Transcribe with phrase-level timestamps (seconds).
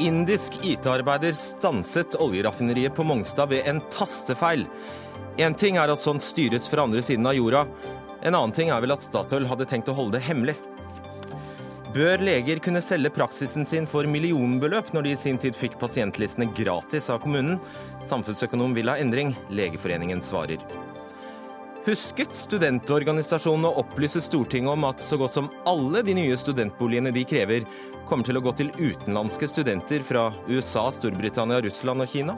[0.00, 4.66] indisk IT-arbeider stanset oljeraffineriet på Mongstad ved en tastefeil.
[5.36, 7.66] Én ting er at sånt styres fra andre siden av jorda.
[8.22, 10.56] En annen ting er vel at Statoil hadde tenkt å holde det hemmelig.
[11.94, 16.46] Bør leger kunne selge praksisen sin for millionbeløp når de i sin tid fikk pasientlistene
[16.54, 17.58] gratis av kommunen?
[18.06, 19.34] Samfunnsøkonom vil ha endring.
[19.50, 20.62] Legeforeningen svarer.
[21.86, 27.24] Husket studentorganisasjonene å opplyse Stortinget om at så godt som alle de nye studentboligene de
[27.24, 27.64] krever,
[28.10, 32.34] kommer til å gå til utenlandske studenter fra USA, Storbritannia, Russland og Kina?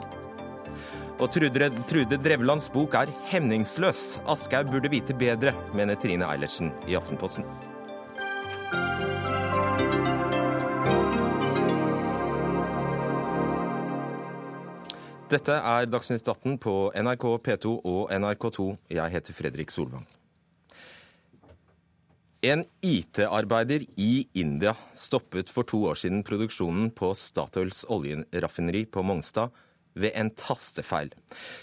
[1.17, 4.03] Og Trude, Trude Drevlands bok er hemningsløs.
[4.29, 7.47] Aschehoug burde vite bedre, mener Trine Eilertsen i Aftenposten.
[15.33, 18.67] Dette er Dagsnytt 18 på NRK P2 og NRK2.
[18.93, 20.05] Jeg heter Fredrik Solvang.
[22.43, 29.53] En IT-arbeider i India stoppet for to år siden produksjonen på Statoils oljeraffineri på Mongstad
[29.95, 31.13] ved en tastefeil.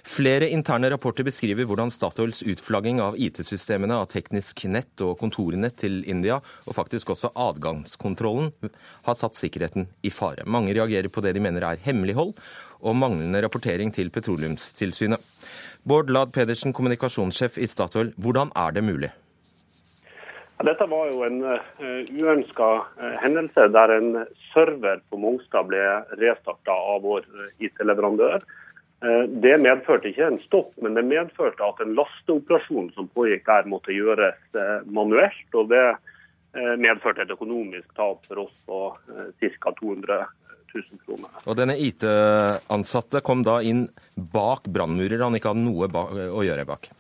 [0.09, 6.01] Flere interne rapporter beskriver hvordan Statoils utflagging av IT-systemene av teknisk nett og kontornett til
[6.09, 8.49] India, og faktisk også adgangskontrollen,
[9.05, 10.49] har satt sikkerheten i fare.
[10.49, 12.39] Mange reagerer på det de mener er hemmelighold
[12.81, 15.21] og manglende rapportering til Petroleumstilsynet.
[15.85, 19.13] Bård Lad Pedersen, kommunikasjonssjef i Statoil, hvordan er det mulig?
[20.61, 22.67] Dette var jo en eh, uønska
[23.01, 24.11] eh, hendelse der en
[24.51, 25.81] server på Mongstad ble
[26.21, 28.43] restarta av vår uh, IT-leverandør.
[29.41, 33.95] Det medførte ikke en stopp, men det medførte at en lasteoperasjon som pågikk der, måtte
[33.97, 34.37] gjøres
[34.93, 35.47] manuelt.
[35.57, 35.87] og Det
[36.77, 38.83] medførte et økonomisk tap for oss på
[39.41, 39.73] ca.
[39.81, 40.21] 200
[40.75, 41.33] 000 kroner.
[41.49, 43.87] Og Denne IT-ansatte kom da inn
[44.37, 45.89] bak brannmurer han ikke hadde noe
[46.29, 46.93] å gjøre bak?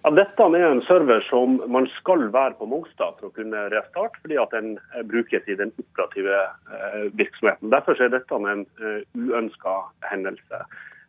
[0.00, 4.16] Ja, dette er en server som man skal være på Mongstad for å kunne restarte,
[4.22, 6.38] fordi at den eh, brukes i den operative
[6.72, 7.68] eh, virksomheten.
[7.74, 9.74] Derfor er dette en uh, uønska
[10.08, 10.62] hendelse.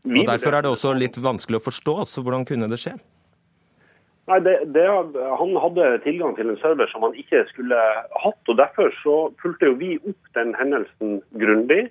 [0.03, 1.95] Vi og Derfor er det også litt vanskelig å forstå.
[2.09, 2.97] så Hvordan kunne det skje?
[4.27, 4.83] Nei, det, det,
[5.39, 7.79] Han hadde tilgang til en server som han ikke skulle
[8.25, 8.41] hatt.
[8.43, 11.85] og Derfor så fulgte jo vi opp den hendelsen grundig.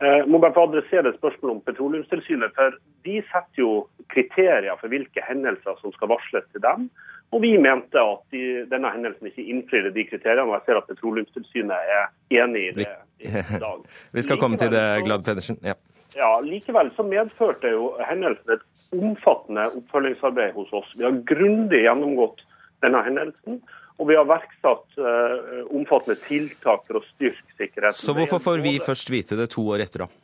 [0.00, 2.54] Jeg må bare få adressere spørsmålet om Petroleumstilsynet.
[2.56, 2.74] for
[3.06, 3.70] De setter jo
[4.10, 6.88] kriterier for hvilke hendelser som skal varsles til dem.
[7.32, 10.48] Og vi mente at de, denne hendelsen ikke innfridde de kriteriene.
[10.50, 12.10] Og jeg ser at Petroleumstilsynet er
[12.42, 12.88] enig i det
[13.22, 13.30] i
[13.62, 13.86] dag.
[14.12, 15.60] vi skal komme til det, Glad Pedersen.
[15.64, 15.76] Ja.
[16.16, 16.32] ja.
[16.44, 20.90] Likevel så medførte jo hendelsen et omfattende oppfølgingsarbeid hos oss.
[20.98, 22.44] Vi har grundig gjennomgått
[22.84, 23.62] denne hendelsen.
[24.00, 27.98] Og vi har verksatt uh, omfattende tiltak for å styrke sikkerheten.
[27.98, 30.22] Så hvorfor får vi først vite det to år etter, da?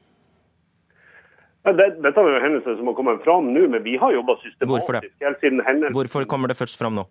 [1.69, 5.41] Dette er jo hendelser som har kommet fram nå, men vi har jobba systematisk helt
[5.43, 5.97] siden hendelsen.
[5.97, 7.05] Hvorfor kommer det først fram nå?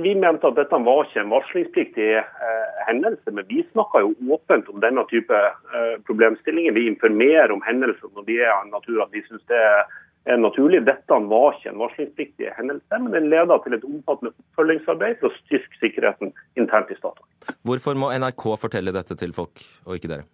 [0.00, 4.70] Vi mente at dette var ikke en varslingspliktig eh, hendelse, men vi snakker jo åpent
[4.72, 6.72] om denne type eh, problemstillinger.
[6.78, 9.82] Vi informerer om hendelser når de er av natur at vi syns det er
[10.24, 10.82] er naturlig.
[10.86, 15.40] Dette var ikke en varslingspliktig hendelse, men den leda til et omfattende oppfølgingsarbeid for å
[15.42, 17.26] styrke sikkerheten internt i Statoil.
[17.66, 20.28] Hvorfor må NRK fortelle dette til folk, og ikke dere?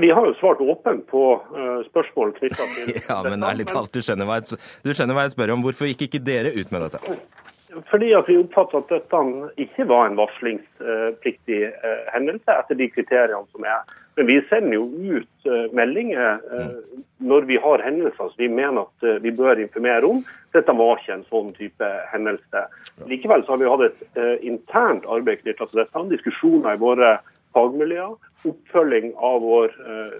[0.00, 4.00] Vi har jo svart åpent på uh, spørsmål knytta til Ja, men ærlig talt, du
[4.00, 5.64] skjønner, hva jeg, du skjønner hva jeg spør om.
[5.66, 7.18] Hvorfor gikk ikke dere ut med dette?
[7.90, 9.20] Fordi at vi oppfatter at dette
[9.62, 13.94] ikke var en varslingspliktig uh, hendelse etter de kriteriene som er.
[14.18, 14.84] Men vi sender jo
[15.16, 16.76] ut uh, meldinger uh,
[17.24, 20.20] når vi har hendelser som vi mener at vi bør informere om.
[20.52, 22.64] Dette var ikke en sånn type hendelse.
[23.08, 26.02] Likevel så har vi hatt et internt arbeid knyttet til dette.
[26.10, 27.14] Diskusjoner i våre
[27.56, 28.18] fagmiljøer.
[28.50, 29.76] Oppfølging av vår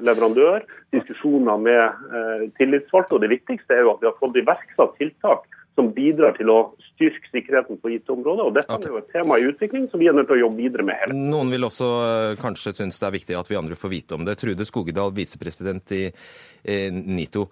[0.06, 0.62] leverandør.
[0.94, 3.18] Diskusjoner med tillitsvalgte.
[3.18, 6.58] Og det viktigste er jo at vi har fått iverksatt tiltak som bidrar til å
[6.92, 8.44] styrke sikkerheten på IT-området.
[8.44, 8.88] og Dette okay.
[8.88, 10.98] er jo et tema i utvikling som vi er nødt til å jobbe videre med.
[11.00, 11.16] hele.
[11.32, 14.26] Noen vil også eh, kanskje synes det er viktig at vi andre får vite om
[14.28, 14.36] det.
[14.40, 17.46] Trude Skogedal, visepresident i eh, NITO.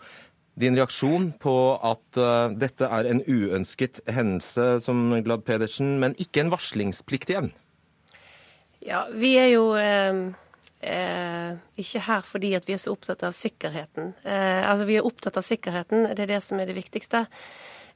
[0.60, 1.54] Din reaksjon på
[1.86, 7.52] at uh, dette er en uønsket hendelse, som Glad Pedersen, men ikke en varslingsplikt igjen?
[8.84, 10.32] Ja, vi er jo eh,
[10.80, 14.14] eh, ikke her fordi at vi er så opptatt av sikkerheten.
[14.24, 17.26] Eh, altså, Vi er opptatt av sikkerheten, det er det som er det viktigste.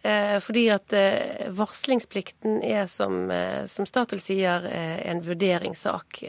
[0.04, 6.24] Eh, fordi at eh, varslingsplikten er, som, eh, som Statoil sier, en vurderingssak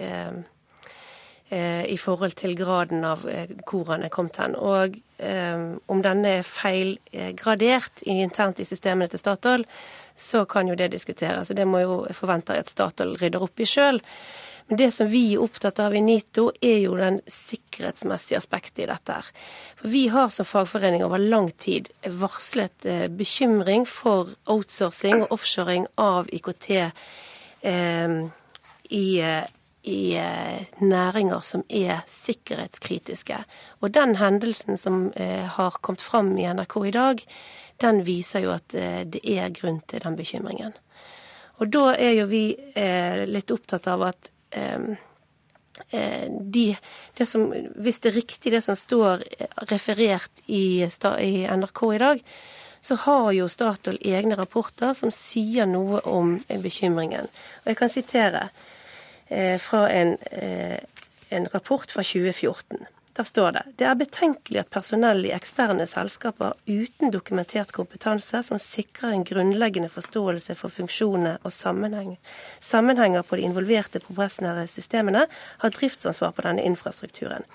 [1.56, 3.22] i forhold til graden av
[3.70, 4.56] hvor han er kommet hen.
[4.58, 4.96] Og
[5.94, 9.66] om denne er feilgradert internt i systemene til Statoil,
[10.18, 11.54] så kan jo det diskuteres.
[11.54, 14.02] Det må jo forvente at Statoil rydder opp i sjøl.
[14.68, 18.88] Men det som vi er opptatt av i NITO, er jo den sikkerhetsmessige aspektet i
[18.90, 19.20] dette.
[19.78, 25.86] For Vi har som fagforening over lang tid varslet eh, bekymring for outsourcing og offshoring
[26.02, 28.18] av IKT eh,
[28.90, 29.46] i, eh,
[29.86, 33.44] i eh, næringer som er sikkerhetskritiske.
[33.86, 37.26] Og den hendelsen som har kommet fram i NRK i dag,
[37.86, 40.74] den viser jo at det er grunn til den bekymringen.
[41.62, 42.48] Og da er jo vi
[43.30, 44.32] litt opptatt av at
[46.56, 46.68] de,
[47.18, 49.26] det som, hvis det er riktig det som står
[49.70, 52.22] referert i, i NRK i dag,
[52.86, 57.26] så har jo Statoil egne rapporter som sier noe om bekymringen.
[57.64, 58.44] Og jeg kan sitere
[59.28, 60.78] eh, fra en, eh,
[61.34, 62.86] en rapport fra 2014.
[63.16, 68.60] Der står det det er betenkelig at personell i eksterne selskaper uten dokumentert kompetanse som
[68.60, 72.18] sikrer en grunnleggende forståelse for funksjonene og sammenheng,
[72.60, 75.24] sammenhenger på de involverte prosessnære systemene,
[75.64, 77.48] har driftsansvar på denne infrastrukturen.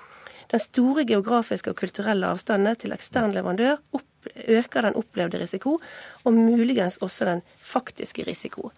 [0.51, 4.07] Den store geografiske og kulturelle avstanden til ekstern leverandør opp
[4.49, 5.79] øker den opplevde risiko,
[6.25, 8.71] og muligens også den faktiske risiko.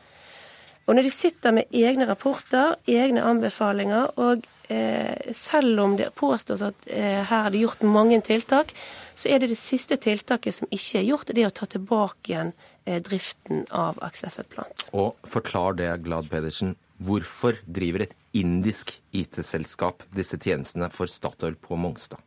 [0.87, 4.43] Og når de sitter med egne rapporter, egne anbefalinger, og
[4.73, 8.75] eh, selv om det påstås at eh, her er det gjort mange tiltak,
[9.15, 12.33] så er det det siste tiltaket som ikke er gjort, det er å ta tilbake
[12.33, 12.51] igjen
[12.85, 14.89] eh, driften av Accesset Plant.
[14.91, 16.75] Og forklar det, Glad Pedersen.
[17.03, 22.21] Hvorfor driver et indisk IT-selskap disse tjenestene for Statoil på Mongstad?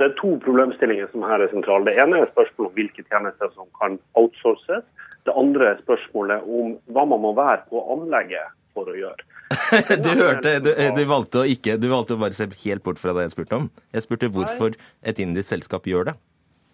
[0.00, 1.86] Det er to problemstillinger som her er sentrale.
[1.86, 4.84] Det ene er spørsmålet om hvilke tjenester som kan outsources.
[5.22, 9.28] Det andre spørsmålet om hva man må være på anlegget for å gjøre.
[10.04, 13.14] du hørte, du, du, valgte å ikke, du valgte å bare se helt bort fra
[13.16, 13.70] det jeg spurte om.
[13.94, 16.16] Jeg spurte hvorfor et indisk selskap gjør det.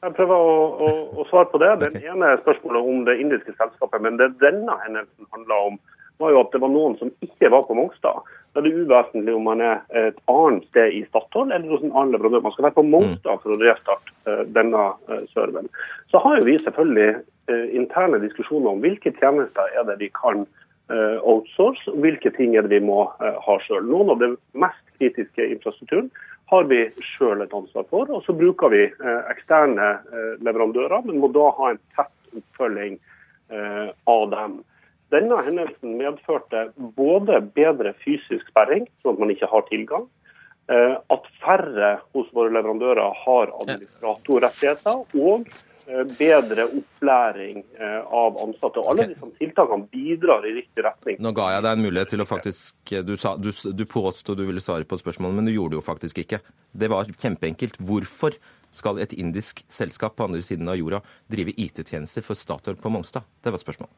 [0.06, 1.72] Jeg prøver å, å, å svare på det.
[1.82, 2.10] Den okay.
[2.12, 4.02] ene spørsmålet om det indiske selskapet.
[4.04, 5.80] Men det denne hendelsen handla om,
[6.22, 8.30] var jo at det var noen som ikke var på Mongstad.
[8.52, 11.92] Da er det uvesentlig om man er et annet sted i Statoil eller hos en
[11.92, 12.44] annen leverandør.
[12.46, 15.68] Man skal være på Mongstad for å restarte uh, denne uh, serveren.
[16.12, 17.10] Så har vi selvfølgelig
[17.52, 20.46] uh, interne diskusjoner om hvilke tjenester er det vi kan
[20.88, 23.82] outsource, og hvilke ting er det vi må ha sjøl.
[23.84, 26.06] Noen av den mest kritiske infrastrukturen
[26.48, 26.78] har vi
[27.10, 28.08] sjøl et ansvar for.
[28.08, 28.86] Og så bruker vi
[29.28, 29.90] eksterne
[30.40, 32.96] leverandører, men må da ha en tett oppfølging
[34.08, 34.56] av dem.
[35.12, 40.04] Denne hendelsen medførte både bedre fysisk sperring, sånn at man ikke har tilgang,
[40.68, 45.48] eh, at færre hos våre leverandører har administratorrettigheter, og
[45.88, 48.82] eh, bedre opplæring eh, av ansatte.
[48.82, 49.14] Og alle okay.
[49.14, 51.16] disse tiltakene bidrar i riktig retning.
[51.24, 54.44] Nå ga jeg deg en mulighet til å faktisk Du, sa, du, du påsto du
[54.44, 56.42] ville svare på spørsmålet, men du gjorde det jo faktisk ikke.
[56.76, 57.80] Det var kjempeenkelt.
[57.80, 58.36] Hvorfor
[58.76, 61.00] skal et indisk selskap på andre siden av jorda
[61.32, 63.24] drive IT-tjenester for Statoil på Mongstad?
[63.40, 63.96] Det var spørsmålet.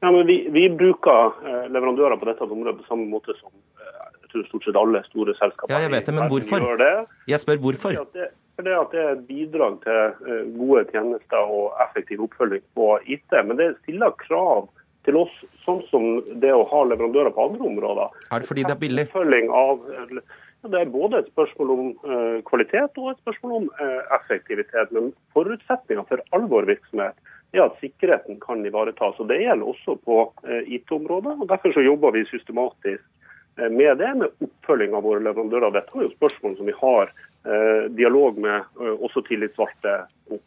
[0.00, 4.04] Ja, men vi, vi bruker eh, leverandører på dette området på samme måte som eh,
[4.22, 5.74] jeg tror stort sett alle store selskaper.
[5.74, 6.84] Ja, jeg vet det, Men hvorfor?
[7.28, 7.98] Jeg spør hvorfor.
[7.98, 12.94] Fordi at det, at det er bidrag til eh, gode tjenester og effektiv oppfølging på
[13.04, 13.36] IT.
[13.44, 14.70] Men det stiller krav
[15.04, 15.32] til oss,
[15.64, 16.06] sånn som
[16.44, 18.16] det å ha leverandører på andre områder.
[18.30, 19.06] Er det fordi det er billig?
[19.16, 21.92] Av, ja, det er både et spørsmål om
[22.48, 23.68] kvalitet og et spørsmål om
[24.16, 24.92] effektivitet.
[24.96, 27.16] Men forutsetninga for all vår virksomhet
[27.52, 29.18] er at sikkerheten kan ivaretas.
[29.18, 31.36] og Det gjelder også på eh, IT-området.
[31.40, 33.02] og Derfor så jobber vi systematisk
[33.58, 35.74] eh, med det, med oppfølging av våre leverandører.
[35.74, 39.96] Dette er jo spørsmål som vi har eh, dialog med også tillitsvalgte
[40.30, 40.42] om.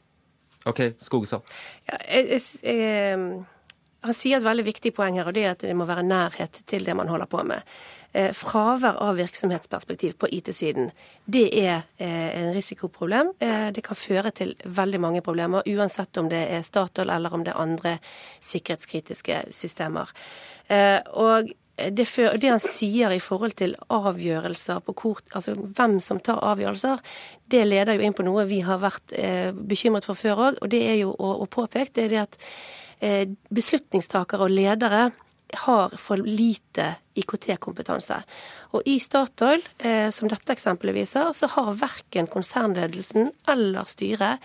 [0.65, 1.43] OK, Skogesand.
[1.91, 3.43] Ja, jeg, jeg,
[4.03, 6.63] han sier et veldig viktig poeng her, og det er at det må være nærhet
[6.67, 7.63] til det man holder på med.
[8.13, 10.91] Eh, fravær av virksomhetsperspektiv på IT-siden,
[11.25, 13.31] det er eh, en risikoproblem.
[13.41, 17.45] Eh, det kan føre til veldig mange problemer, uansett om det er Statoil eller om
[17.45, 17.95] det er andre
[18.37, 20.13] sikkerhetskritiske systemer.
[21.13, 26.43] Og det, det, han sier i forhold til avgjørelser på kort, altså hvem som tar
[26.53, 27.01] avgjørelser,
[27.49, 29.11] det leder jo inn på noe vi har vært
[29.57, 32.39] bekymret for før òg, og det er jo å, å påpeke det er det at
[33.53, 35.01] beslutningstakere og ledere
[35.53, 38.21] har for lite IKT-kompetanse.
[38.73, 44.41] Og i Statoil, eh, som dette eksempelet viser, så har verken konsernledelsen eller styret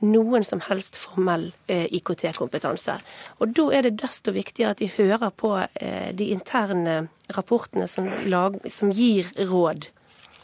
[0.00, 2.98] noen som helst formell eh, IKT-kompetanse.
[3.38, 8.08] Og da er det desto viktigere at de hører på eh, de interne rapportene som,
[8.26, 9.90] lag, som gir råd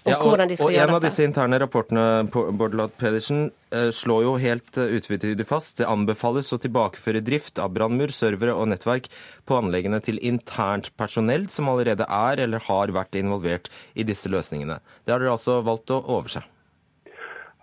[0.05, 3.89] ja, og, hvordan de skal og gjøre En av disse interne rapportene Bård Pedersen, eh,
[3.89, 8.69] slår jo helt utvidet utvetydig fast det anbefales å tilbakeføre drift av brannmur, servere og
[8.69, 9.09] nettverk
[9.49, 14.81] på anleggene til internt personell som allerede er eller har vært involvert i disse løsningene.
[15.05, 16.45] Det har dere altså valgt å overse.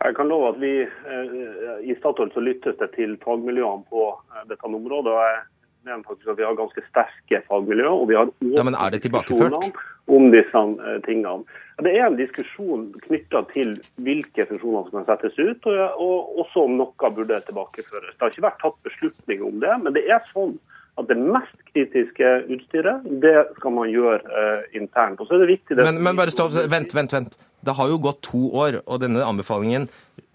[0.02, 1.40] Jeg kan love at vi eh,
[1.86, 4.10] I Statoil så lyttes det til fagmiljøene på
[4.50, 5.14] dette området.
[5.14, 5.42] og jeg
[5.88, 7.90] mener faktisk at Vi har ganske sterke fagmiljøer.
[7.94, 9.74] og vi har ja, Men er det tilbakeført?
[10.08, 10.62] om disse
[11.06, 11.46] tingene.
[11.82, 13.74] Det er en diskusjon knytta til
[14.06, 18.14] hvilke funksjoner som kan settes ut, og, også om noe burde tilbakeføres.
[18.14, 20.58] Det har ikke vært tatt beslutning om det, men det er sånn
[21.00, 25.22] at det mest kritiske utstyret, det skal man gjøre uh, internt.
[25.22, 25.78] Og så er det viktig...
[25.80, 27.38] Det men, men bare stopp, vent, vent, vent.
[27.64, 29.88] Det har jo gått to år, og denne anbefalingen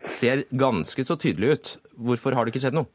[0.08, 1.72] ser ganske så tydelig ut.
[2.08, 2.88] Hvorfor har det ikke skjedd noe?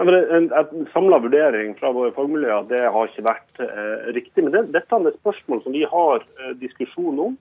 [0.00, 4.44] En, en samla vurdering fra våre fagmiljøer det har ikke vært eh, riktig.
[4.44, 7.34] Men det, dette er et spørsmål som vi har eh, diskusjon om,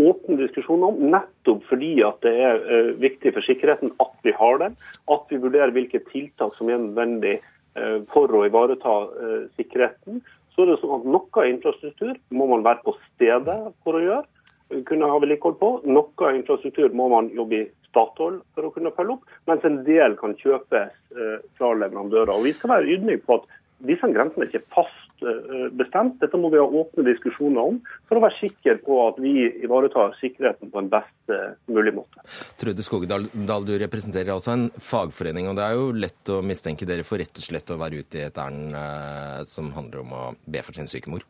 [0.00, 4.60] åpen diskusjon om, nettopp fordi at det er eh, viktig for sikkerheten at vi har
[4.62, 4.78] den.
[5.12, 10.22] At vi vurderer hvilke tiltak som er nødvendig eh, for å ivareta eh, sikkerheten.
[10.54, 14.26] Så er det sånn at Noe infrastruktur må man være på stedet for å gjøre
[14.88, 15.72] kunne ha vedlikehold på.
[15.88, 20.16] Noe infrastruktur må man jobbe i Statoil for å kunne følge opp, mens en del
[20.20, 22.34] kan kjøpes eh, fra leverandører.
[22.36, 23.52] Og Vi skal være ydmyke på at
[23.88, 26.18] disse grensene er ikke fast eh, bestemt.
[26.20, 27.78] Dette må vi ha åpne diskusjoner om
[28.10, 32.26] for å være sikre på at vi ivaretar sikkerheten på en best eh, mulig måte.
[32.60, 37.08] Trude Skogedal, du representerer altså en fagforening, og det er jo lett å mistenke dere
[37.08, 38.76] for rett og slett å være ute i et ærend
[39.48, 41.24] som handler om å be for sin syke mor.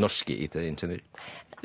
[0.00, 1.04] Norske IT-ingeniører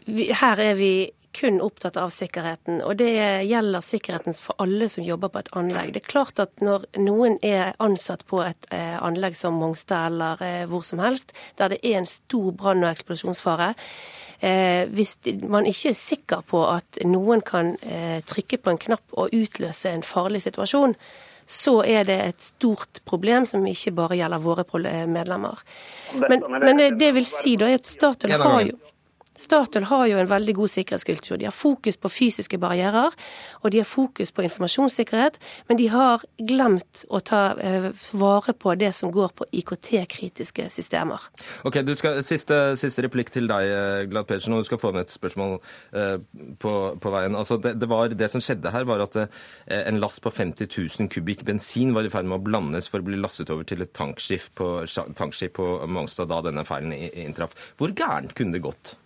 [0.05, 0.91] her er vi
[1.37, 3.11] kun opptatt av sikkerheten, og det
[3.45, 5.91] gjelder sikkerheten for alle som jobber på et anlegg.
[5.93, 10.41] Det er klart at når noen er ansatt på et eh, anlegg som Mongstad eller
[10.45, 13.69] eh, hvor som helst, der det er en stor brann- og eksplosjonsfare,
[14.39, 17.75] eh, hvis man ikke er sikker på at noen kan
[18.27, 20.97] trykke på en knapp og utløse en farlig situasjon,
[21.47, 24.65] så er det et stort problem som ikke bare gjelder våre
[25.07, 25.61] medlemmer.
[26.17, 28.75] Men, men det vil si da at Statoil har jo
[29.37, 31.37] Statoil har jo en veldig god sikkerhetskultur.
[31.37, 33.13] De har fokus på fysiske barrierer,
[33.61, 35.37] og de har fokus på informasjonssikkerhet,
[35.69, 41.29] men de har glemt å ta eh, vare på det som går på IKT-kritiske systemer.
[41.67, 45.05] Ok, skal, siste, siste, replikk til deg, eh, Glad Pedersen, og du skal få med
[45.05, 45.57] et spørsmål
[45.93, 46.17] eh,
[46.59, 47.37] på, på, veien.
[47.37, 49.27] Altså, det, det, var, det, som skjedde her, var at eh,
[49.83, 53.07] en last på 50 000 kubikk bensin var i ferd med å blandes for å
[53.07, 54.71] bli lastet over til et tankskip på,
[55.17, 57.55] tankskip på Mongstad da denne feilen inntraff.
[57.77, 58.97] Hvor gærent kunne det gått?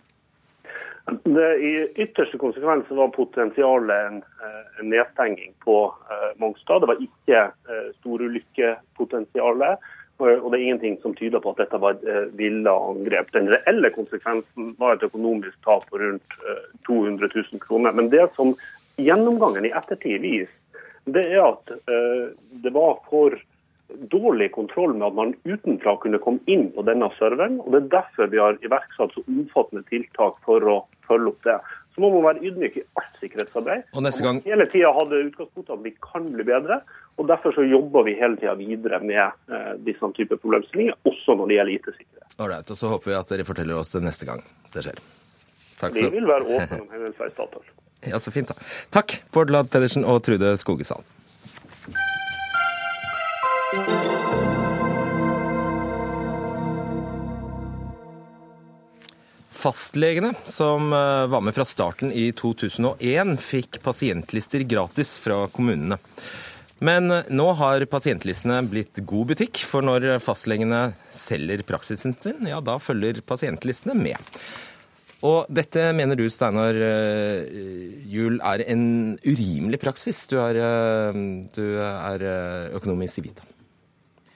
[1.04, 6.80] Det, I ytterste konsekvens var potensialet en, eh, en nedstenging på uh, Mongstad.
[6.80, 9.90] Det var ikke uh, storulykkepotensialet.
[10.22, 13.32] Og det er ingenting som tyder på at dette var et villa angrep.
[13.34, 17.96] Den reelle konsekvensen var et økonomisk tap på rundt uh, 200 000 kroner.
[17.96, 18.54] Men det som
[19.02, 20.54] gjennomgangen i ettertid viser,
[21.10, 21.72] det er at
[22.62, 23.34] det var for
[24.12, 27.60] dårlig kontroll med at man utenfra kunne komme inn på denne serveren.
[27.62, 30.76] og Det er derfor vi har iverksatt så omfattende tiltak for å
[31.08, 31.58] følge opp det.
[31.92, 33.84] Så må man være ydmyk i alt sikkerhetsarbeid.
[33.92, 34.40] Og neste gang...
[34.46, 36.80] Hele tida hadde utgangspunktet at vi kan bli bedre.
[37.20, 39.20] og Derfor så jobber vi hele tida videre med
[39.52, 42.38] eh, disse typer problemstillinger, også når det gjelder IT-sikkerhet.
[42.40, 42.72] Ålreit.
[42.80, 44.40] Så håper vi at dere forteller oss det neste gang
[44.72, 45.04] det skjer.
[45.82, 47.72] Takk vi vil være åpne om hendelser i Statoil.
[48.08, 48.56] Ja, så fint, da.
[48.94, 51.04] Takk, Bård Lad Pedersen og Trude Skogesand.
[59.62, 66.00] Fastlegene, som eh, var med fra starten i 2001, fikk pasientlister gratis fra kommunene.
[66.82, 70.82] Men eh, nå har pasientlistene blitt god butikk, for når fastlegene
[71.14, 74.34] selger praksisen sin, ja, da følger pasientlistene med.
[75.22, 77.46] Og dette mener du, Steinar eh,
[78.10, 78.84] Juel, er en
[79.22, 80.26] urimelig praksis.
[80.26, 80.58] Du er,
[81.54, 82.28] du er
[82.74, 83.46] økonom i Civita.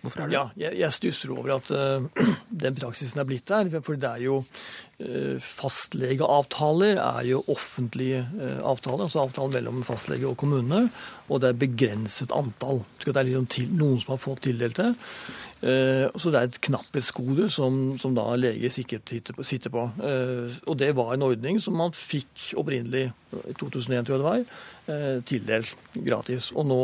[0.06, 0.36] Hvorfor er det?
[0.36, 2.26] Ja, jeg, jeg stusser over at uh,
[2.64, 3.70] den praksisen er blitt der.
[3.80, 10.28] For det er jo uh, Fastlegeavtaler er jo offentlige uh, avtaler, altså avtaler mellom fastlege
[10.30, 10.84] og kommune.
[11.26, 12.84] Og det er begrenset antall.
[13.02, 14.92] Det er liksom til, noen som har fått tildelt det.
[15.56, 19.86] Så det er et knapphetsgode som, som da leger sikkert sitter på.
[20.68, 23.08] Og det var en ordning som man fikk opprinnelig,
[23.40, 24.44] i 2001 tror jeg det var,
[25.26, 25.74] tildelt
[26.06, 26.50] gratis.
[26.54, 26.80] Og nå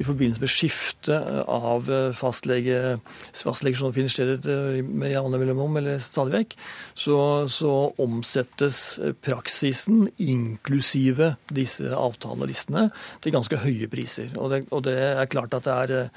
[0.00, 2.96] i forbindelse med skiftet av fastlege,
[3.36, 4.46] fastleger som finner sted
[4.82, 6.56] med jevne mellomrom, eller stadig vekk,
[6.94, 7.18] så,
[7.50, 7.72] så,
[8.02, 8.82] omsettes
[9.24, 12.88] praksisen, inklusive disse avtalelistene,
[13.22, 14.32] til ganske høye priser.
[14.38, 16.10] Og det, og det er klart at det er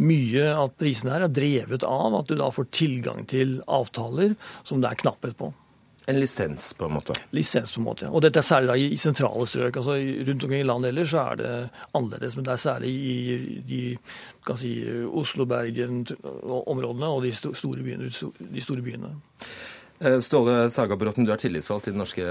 [0.00, 4.80] mye av prisene her er drevet av at du da får tilgang til avtaler som
[4.80, 5.52] det er knapphet på.
[6.10, 7.16] En lisens, på en måte?
[7.36, 8.10] Lisens, på en måte.
[8.10, 9.80] Og dette er særlig da i, sentrale strøk.
[9.80, 9.96] altså
[10.28, 11.50] Rundt omkring i landet ellers så er det
[11.94, 13.16] annerledes, men det er særlig i
[13.68, 13.82] de
[14.46, 14.74] kan si,
[15.06, 16.06] Oslo, Bergen
[16.42, 18.10] områdene og de store byene.
[18.10, 19.14] De store byene.
[20.00, 22.24] Eh, Ståle Sagabråten, du er tillitsvalgt i Den norske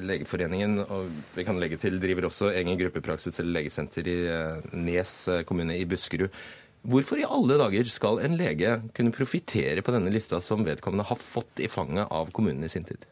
[0.00, 0.78] legeforeningen.
[0.80, 5.76] og vi kan legge til, Driver også egen gruppepraksis eller legesenter i eh, Nes kommune
[5.76, 6.30] i Buskerud.
[6.82, 11.20] Hvorfor i alle dager skal en lege kunne profitere på denne lista som vedkommende har
[11.20, 13.04] fått i fanget av kommunen i sin tid?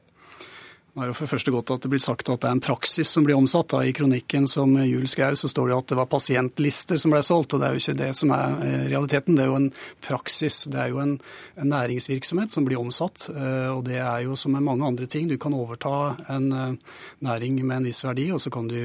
[0.91, 3.11] Nå er det for første godt at det blir sagt at det er en praksis
[3.15, 3.69] som blir omsatt.
[3.71, 3.85] Da.
[3.87, 7.21] I kronikken som Juel skrev, så står det jo at det var pasientlister som ble
[7.23, 7.55] solgt.
[7.55, 9.37] og Det er jo ikke det som er eh, realiteten.
[9.39, 9.69] Det er jo en
[10.03, 10.65] praksis.
[10.73, 11.15] Det er jo en,
[11.63, 13.29] en næringsvirksomhet som blir omsatt.
[13.31, 15.29] Eh, og det er jo som med mange andre ting.
[15.31, 18.81] Du kan overta en eh, næring med en viss verdi, og så kan du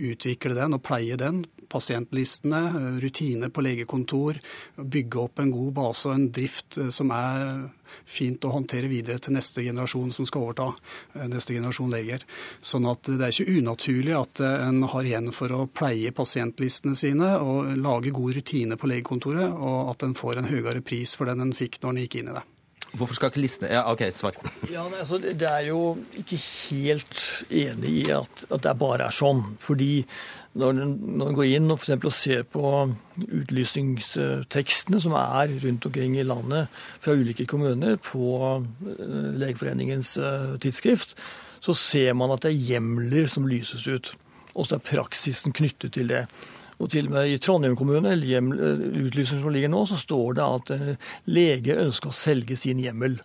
[0.00, 1.42] utvikle den og pleie den.
[1.70, 4.40] Pasientlistene, rutiner på legekontor,
[4.80, 7.68] bygge opp en god base og en drift som er
[8.04, 10.68] fint å håndtere videre til neste generasjon som skal overta,
[11.14, 12.24] eh, neste generasjon leger.
[12.60, 16.96] Sånn at det er ikke unaturlig at eh, en har igjen for å pleie pasientlistene
[16.98, 21.30] sine og lage god rutine på legekontoret, og at en får en høyere pris for
[21.30, 22.46] den en fikk når en gikk inn i det.
[22.90, 24.34] Hvorfor skal ikke listene Ja, OK, svar.
[24.70, 29.44] Ja, altså, Det er jo ikke helt enig i at, at det bare er sånn.
[29.62, 30.02] Fordi
[30.58, 30.94] når en,
[31.36, 32.64] går inn og, for ser på
[33.22, 41.14] utlysningstekstene som er rundt omkring i landet fra ulike kommuner på eh, Legeforeningens eh, tidsskrift,
[41.60, 44.14] så ser man at det er hjemler som lyses ut.
[44.56, 46.24] Og så er praksisen knyttet til det.
[46.80, 50.74] Og til og med i Trondheim kommune, utlysningen som ligger nå, så står det at
[50.74, 53.20] eh, lege ønsker å selge sin hjemmel.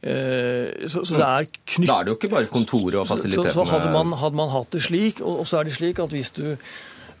[0.00, 1.88] Eh, så, så, det er knytt...
[1.90, 4.52] Da er det jo ikke bare kontoret og fasilitetene Så, så hadde, man, hadde, man,
[4.54, 6.46] hatt det slik, og, så er det slik at hvis du,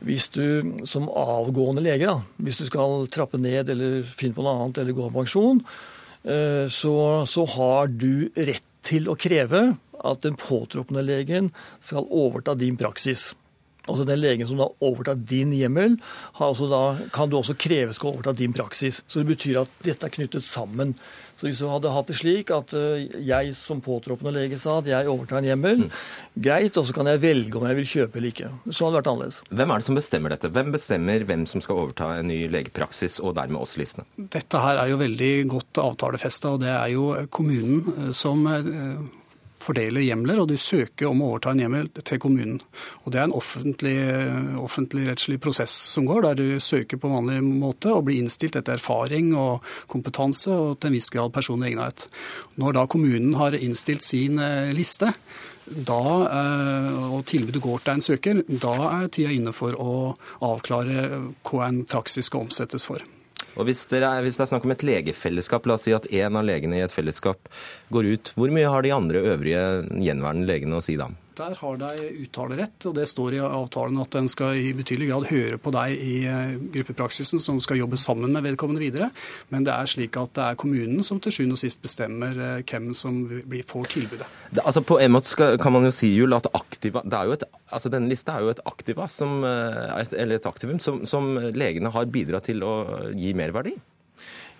[0.08, 0.44] hvis du
[0.88, 4.96] som avgående lege, da, hvis du skal trappe ned eller finne på noe annet eller
[4.96, 5.60] gå av pensjon,
[6.24, 6.96] eh, så,
[7.28, 11.50] så har du rett til å kreve at den påtroppende legen
[11.84, 13.28] skal overta din praksis.
[13.88, 15.96] Altså Den legen som da overtar din hjemmel,
[16.38, 16.82] da,
[17.12, 19.02] kan du også kreve skal overta din praksis.
[19.08, 20.94] Så Det betyr at dette er knyttet sammen.
[21.40, 24.88] Så Hvis du hadde hatt det slik at eh, jeg som påtroppende lege sa at
[24.90, 25.94] jeg overtar en hjemmel, mm.
[26.36, 28.50] greit, og så kan jeg velge om jeg vil kjøpe eller ikke.
[28.68, 29.38] Så hadde det vært annerledes.
[29.48, 30.50] Hvem er det som bestemmer dette?
[30.52, 34.04] Hvem bestemmer hvem som skal overta en ny legepraksis, og dermed oss listene?
[34.20, 39.00] Dette her er jo veldig godt avtalefesta, og det er jo kommunen eh, som eh,
[39.60, 42.58] fordeler hjemler, og du søker om å overta en hjemmel til kommunen.
[43.04, 43.96] Og Det er en offentlig,
[44.60, 48.78] offentlig rettslig prosess som går, der du søker på vanlig måte og blir innstilt etter
[48.78, 52.08] erfaring og kompetanse og til en viss grad personlig egnethet.
[52.60, 55.12] Når da kommunen har innstilt sin eh, liste,
[55.70, 59.94] da, eh, og tilbudet går til en søker, da er tida inne for å
[60.42, 61.08] avklare
[61.46, 63.04] hva en praksis skal omsettes for.
[63.58, 66.38] Og hvis, dere, hvis, det er snakk om et legefellesskap, la oss si at én
[66.38, 67.50] av legene i et fellesskap
[67.94, 69.64] går ut, hvor mye har de andre øvrige
[69.98, 71.10] gjenværende legene å si da?
[71.40, 75.28] Der har de uttalerett, og det står i avtalen at en skal i betydelig grad
[75.30, 79.08] høre på deg i eh, gruppepraksisen som skal jobbe sammen med vedkommende videre.
[79.48, 82.60] Men det er slik at det er kommunen som til sjuende og sist bestemmer eh,
[82.68, 83.22] hvem som
[83.70, 84.28] får tilbudet.
[84.50, 87.92] Det, altså På en måte skal, kan man jo si Jul, at aktiva, et, altså
[87.94, 92.12] denne lista er jo et aktiva som, eh, eller et aktivum som, som legene har
[92.12, 92.74] bidratt til å
[93.16, 93.78] gi merverdi.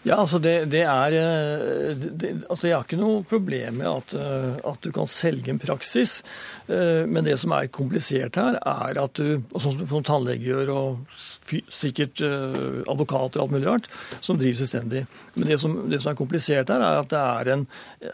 [0.01, 4.15] Ja, altså det, det er eh, det, altså Jeg har ikke noe problem med at,
[4.17, 6.23] eh, at, du kan selge en praksis.
[6.73, 11.17] Eh, men det som er komplisert her, er at du, sånn som tannlege gjør, og
[11.69, 13.89] sikkert advokat og alt mulig rart,
[14.25, 15.05] som driver selvstendig.
[15.37, 17.67] Men det som, det som, er komplisert her, er at det er en,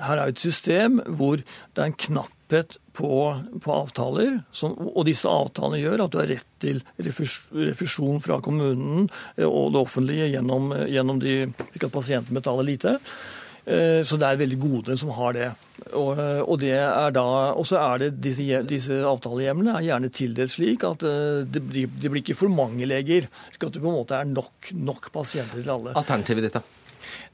[0.08, 5.06] her er et system hvor det er en knapp knapphet på, på avtaler, som, og
[5.06, 10.30] disse avtalene gjør at du har rett til refusjon fra kommunen eh, og det offentlige
[10.32, 12.98] gjennom, gjennom de, at pasienten betaler lite.
[13.66, 15.50] Eh, så det er veldig gode som har det.
[15.92, 20.54] Og, og det er da, og så er det disse, disse avtalehjemlene er gjerne tildelt
[20.54, 23.28] slik at eh, det blir, det blir, ikke for mange leger.
[23.50, 25.96] Slik at det på en måte er nok, nok pasienter til alle.
[25.98, 26.64] Alternativet ditt, da?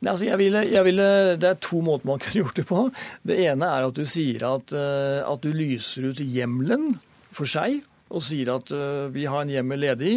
[0.02, 1.06] Altså, jeg ville, jeg ville,
[1.40, 2.88] det er to måter man kunne gjort det på.
[3.26, 6.92] Det ene er at du sier at, eh, at du lyser ut hjemmelen
[7.32, 7.82] for seg.
[8.12, 10.10] Og sier at uh, vi har en hjemmel ledig,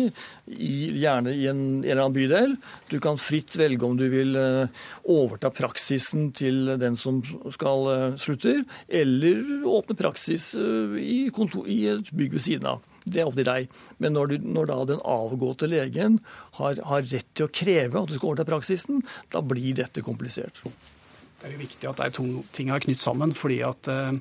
[0.51, 2.57] i, gjerne i en, en, eller annen bydel.
[2.91, 7.21] Du kan fritt velge om du vil uh, overta praksisen til den som
[7.55, 12.83] skal uh, slutter, eller åpne praksis i, kontor, i et bygg ved siden av.
[13.05, 13.69] Det er opp til deg.
[14.01, 16.19] Men når, du, når da den avgåtte legen
[16.57, 20.63] har, har, rett til å kreve at du skal overta praksisen, da blir dette komplisert.
[20.65, 23.35] Det er jo viktig at de to tingene er knytt sammen.
[23.37, 24.15] fordi at uh,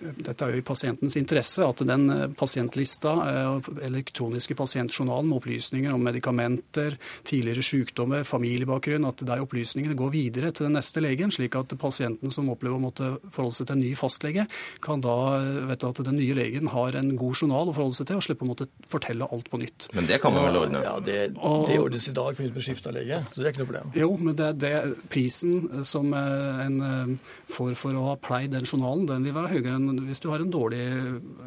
[0.00, 5.94] dette er jo i pasientens interesse at den eh, pasientlista, eh, elektroniske pasientjournalen med opplysninger
[5.94, 11.56] om medikamenter, tidligere sykdommer, familiebakgrunn, at de opplysningene går videre til den neste legen, slik
[11.56, 14.46] at pasienten som opplever å måtte forholde seg til en ny fastlege,
[14.84, 18.10] kan da vite vet at den nye legen har en god journal å forholde seg
[18.10, 19.88] til, og slippe å måtte fortelle alt på nytt.
[19.96, 20.82] Men det kan man vel ordne?
[20.84, 23.70] Ja, det, det ordnes i dag med skifte av lege, så det er ikke noe
[23.70, 23.92] problem.
[23.96, 24.74] Jo, men det, det
[25.12, 27.18] prisen som en
[27.52, 30.42] får for å ha pleid den journalen, den vil være høyere enn hvis du har
[30.42, 30.82] en dårlig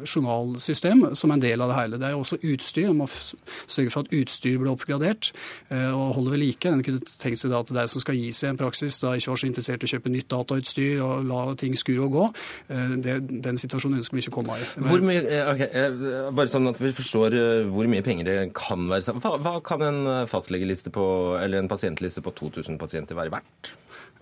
[0.04, 2.00] journalsystem som er en del av det hele.
[2.00, 2.90] Det er jo også utstyr.
[2.90, 5.32] Man må sørge for at utstyr blir oppgradert
[5.70, 6.70] eh, og holder ved like.
[6.70, 9.32] En kunne tenkt seg at det er som skal gi seg en praksis, da ikke
[9.32, 12.26] var så interessert i å kjøpe nytt datautstyr og la ting skure og gå.
[12.74, 14.70] Eh, det, den situasjonen ønsker vi ikke å komme i.
[14.86, 17.38] Hvor mye, eh, okay, bare sånn at vi forstår
[17.70, 19.18] hvor mye penger det kan være.
[19.20, 21.06] Hva, hva kan en fastlegeliste på,
[21.40, 23.74] eller en pasientliste på 2000 pasienter være verdt?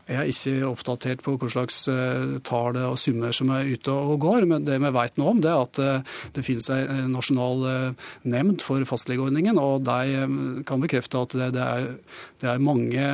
[0.08, 4.22] Jeg er ikke oppdatert på hva slags eh, tall og summer som er ute og
[4.24, 4.46] går.
[4.48, 8.06] Men det vi vet nå om, det er at eh, det finnes en nasjonal eh,
[8.32, 9.60] nemnd for fastlegeordningen.
[9.60, 11.90] Og de kan bekrefte at det, er,
[12.40, 13.04] det er, mange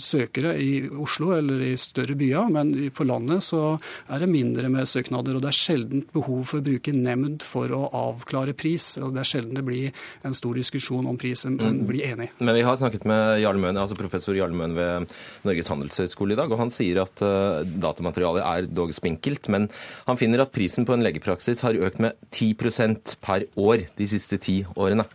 [0.00, 2.48] søkere i Oslo eller i større byer.
[2.52, 3.76] Men på landet så
[4.08, 5.36] er det mindre med søknader.
[5.36, 8.94] Og det er sjelden behov for å bruke nemnd for å avklare pris.
[9.02, 9.92] og Det er sjelden det blir
[10.24, 11.84] en stor diskusjon om pris en mm.
[11.88, 12.30] blir enig.
[12.40, 16.34] Men vi har snakket med Jarl Møen, altså professor Jarl Møen ved Norges Handel handelshøyskole
[16.34, 19.68] i dag, og han sier at uh, datamaterialet er dog spinkelt, men
[20.06, 24.38] han finner at prisen på en legepraksis har økt med 10% per år de siste
[24.38, 25.06] ti årene.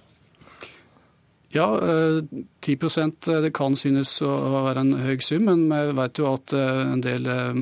[1.56, 1.70] Ja,
[2.66, 4.32] 10 eh, det kan synes å
[4.66, 7.60] være en høy sum, men vi vet jo at eh, en del eh,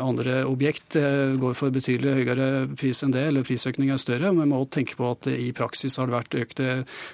[0.00, 0.96] andre objekt
[1.40, 4.32] går for betydelig høyere pris enn det, eller prisøkningen er større.
[4.32, 6.68] Vi må også tenke på at i praksis har det vært økte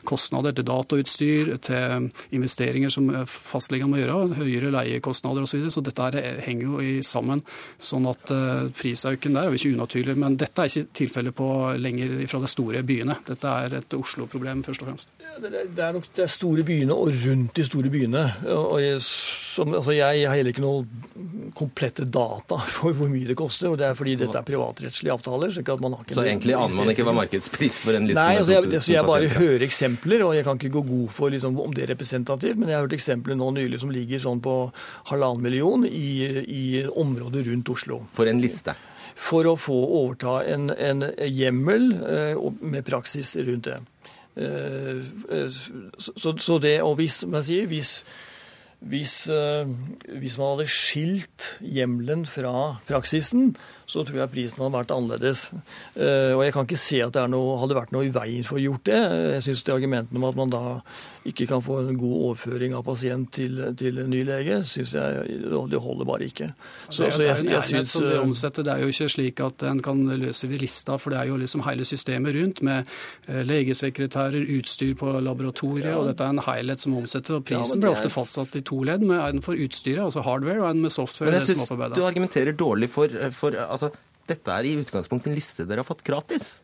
[0.06, 5.54] kostnader til datautstyr, til investeringer som fastlegene må gjøre, høyere leiekostnader osv.
[5.54, 5.74] Så, videre.
[5.74, 7.42] så dette henger jo sammen.
[7.78, 8.32] Sånn at
[8.74, 10.16] prisøkningen der er jo ikke unaturlig.
[10.18, 13.20] Men dette er ikke tilfellet på lenger fra de store byene.
[13.28, 15.14] Dette er et Oslo-problem først og fremst.
[15.44, 18.22] Det er nok det er store byene og rundt de store byene.
[18.52, 20.84] Og jeg, som, altså jeg har heller ikke noe
[21.56, 23.70] komplette data for hvor mye det koster.
[23.70, 25.54] og Det er fordi dette er privatrettslige avtaler.
[25.54, 28.94] Så, så egentlig aner man ikke hva markedspris for en liste Nei, altså jeg, altså
[28.94, 31.94] jeg bare hører eksempler, og jeg kan ikke gå god for liksom, om det er
[31.94, 34.56] representativt, men jeg har hørt eksempler nå nylig som ligger sånn på
[35.10, 36.10] halvannen million i,
[36.44, 38.02] i området rundt Oslo.
[38.16, 38.76] For en liste?
[39.14, 43.78] For å få overta en, en hjemmel eh, med praksis rundt det.
[44.36, 44.96] Eh,
[45.30, 45.50] eh,
[45.98, 48.04] så, så det, og hvis, sier, hvis,
[48.82, 49.68] hvis, eh,
[50.18, 53.54] hvis, man hadde skilt hjemmelen fra praksisen,
[53.86, 55.46] så tror jeg prisen hadde vært annerledes.
[55.94, 58.62] Og jeg kan ikke se at det noe, hadde vært noe i veien for å
[58.62, 59.00] gjort det.
[59.36, 60.62] Jeg syns argumentene om at man da
[61.24, 65.38] ikke kan få en god overføring av pasient til, til en ny lege, syns jeg
[65.70, 66.50] det holder bare ikke.
[66.90, 70.02] Så, så jeg, jeg synes, som omsetter, Det er jo ikke slik at en kan
[70.20, 72.90] løse det lista, for det er jo liksom hele systemet rundt med
[73.28, 75.96] eh, legesekretærer, utstyr på laboratoriet, ja.
[75.98, 77.38] og dette er en helhet som omsetter.
[77.38, 80.60] og Prisen ja, blir ofte fastsatt i to ledd, med en for utstyret, altså hardware,
[80.60, 81.32] og en med software.
[81.32, 83.92] Men jeg synes Du argumenterer dårlig for, for altså,
[84.24, 86.54] Dette er i utgangspunktet en liste dere har fått gratis.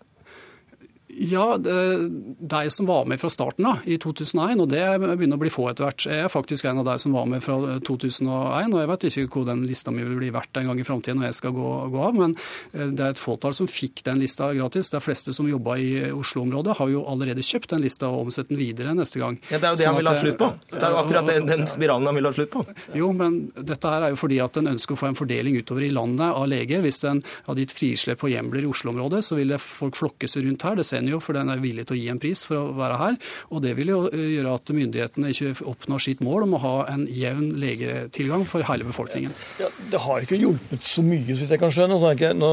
[1.17, 5.53] Ja, de som var med fra starten av, i 2001, og det begynner å bli
[5.53, 6.07] få etter hvert.
[6.07, 9.27] Jeg er faktisk en av de som var med fra 2001, og jeg vet ikke
[9.35, 11.73] hvor den lista mi vil bli verdt en gang i framtida når jeg skal gå,
[11.93, 12.37] gå, av, men
[12.73, 14.93] eh, det er et fåtall som fikk den lista gratis.
[14.95, 18.61] De fleste som jobba i Oslo-området, har jo allerede kjøpt den lista og omsett den
[18.61, 19.39] videre neste gang.
[19.51, 20.51] Ja, Det er jo det sånn han vil ha slutt på.
[20.71, 22.65] Det er jo akkurat den, den spiralen han vil ha slutt på.
[22.97, 25.87] Jo, men dette her er jo fordi at en ønsker å få en fordeling utover
[25.87, 26.85] i landet av leger.
[26.85, 30.65] Hvis en hadde gitt frislepp på hjemler i Oslo-området, så ville folk flokke seg rundt
[30.67, 30.79] her.
[30.79, 32.77] Det ser en jo, for den er villig til å gi en pris for å
[32.79, 33.19] være her.
[33.51, 36.75] Og det vil jo eh, gjøre at myndighetene ikke oppnår sitt mål om å ha
[36.93, 39.35] en jevn legetilgang for hele befolkningen.
[39.61, 41.99] Ja, det har ikke hjulpet så mye, så vidt jeg kan skjønne.
[42.01, 42.51] Nå, ikke, nå,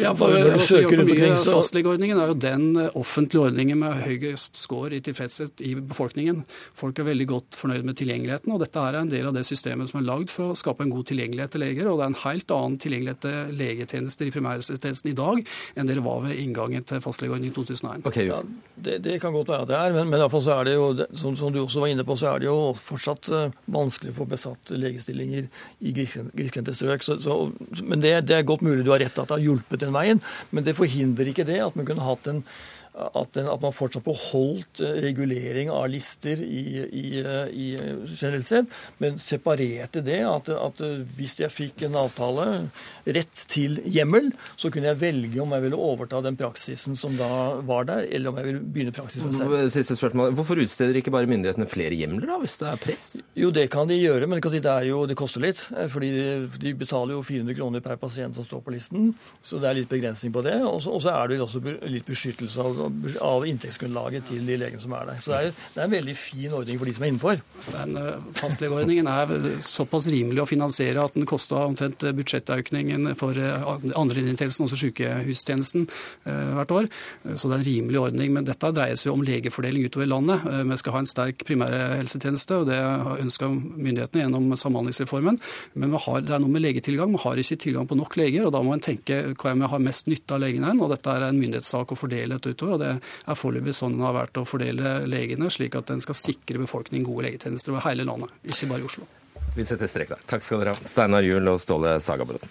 [0.00, 1.56] ja, for, når du søker rundt omkring, så...
[1.58, 6.44] Fastlegeordningen er jo den eh, offentlige ordningen med høyest score i tilfredshet i befolkningen.
[6.78, 9.90] Folk er veldig godt fornøyd med tilgjengeligheten, og dette er en del av det systemet
[9.90, 11.90] som er lagd for å skape en god tilgjengelighet til leger.
[11.90, 15.42] Og det er en helt annen tilgjengelighet til legetjenester i primærhelsetjenesten i dag
[15.76, 18.06] enn det var ved inngangen til fastlegeordningen 2001.
[18.10, 18.26] Okay.
[18.28, 18.40] Ja,
[18.74, 21.36] det, det, kan godt være at det er, men, men så er det jo, som,
[21.38, 24.26] som, du også var inne på, så er det jo fortsatt uh, vanskelig å få
[24.30, 25.48] besatt legestillinger
[25.80, 27.06] i grisgrendte strøk.
[27.06, 27.38] Så, så,
[27.82, 30.22] men det, det, er godt mulig du har rett at det har hjulpet den veien,
[30.50, 32.44] men det forhindrer ikke det at man kunne hatt en
[33.08, 37.66] at, den, at, man fortsatt beholdt eh, regulering av lister i, i, i
[38.14, 38.70] generelt sett,
[39.02, 40.20] men separerte det.
[40.26, 40.82] At, at,
[41.16, 42.46] hvis jeg fikk en avtale
[43.04, 47.30] rett til hjemmel, så kunne jeg velge om jeg ville overta den praksisen som da
[47.66, 49.56] var der, eller om jeg ville begynne praksis selv.
[49.72, 50.34] Siste spørsmål.
[50.38, 53.04] Hvorfor utsteder ikke bare myndighetene flere hjemler, da, hvis det er press?
[53.38, 55.64] Jo, det kan de gjøre, men det, jo, det koster litt.
[55.76, 56.10] Eh, fordi
[56.60, 59.10] de betaler jo 400 kroner per pasient som står på listen,
[59.42, 60.58] så det er litt begrensning på det.
[60.66, 62.82] Og så er det jo også litt beskyttelse av
[63.24, 65.20] av inntektsgrunnlaget til de legene som er der.
[65.22, 67.42] Så det er, det er, en veldig fin ordning for de som er innenfor.
[67.70, 74.66] Den eh, Fastlegeordningen er såpass rimelig å finansiere at den kosta omtrent budsjettøkningen for andrelinjetjenesten,
[74.66, 75.86] også sykehustjenesten,
[76.24, 76.88] hvert år.
[77.34, 78.32] Så det er en rimelig ordning.
[78.34, 80.44] Men dette dreier seg om legefordeling utover landet.
[80.70, 82.78] Vi skal ha en sterk primærhelsetjeneste, og det
[83.24, 85.40] ønska myndighetene gjennom Samhandlingsreformen.
[85.74, 87.12] Men har, det er noe med legetilgang.
[87.14, 89.84] Vi har ikke tilgang på nok leger, og da må en tenke hva vi har
[89.84, 90.74] mest nytte av legene.
[90.78, 92.79] og Dette er en myndighetssak å fordele et utover.
[92.80, 96.18] Og Det er foreløpig sånn den har vært å fordele legene, slik at en skal
[96.18, 99.08] sikre befolkningen gode legetjenester over hele landet, ikke bare i Oslo.
[99.56, 100.22] Vi setter strek der.
[100.30, 102.48] Takk skal dere ha, Steinar Juel og Ståle Sagabråten.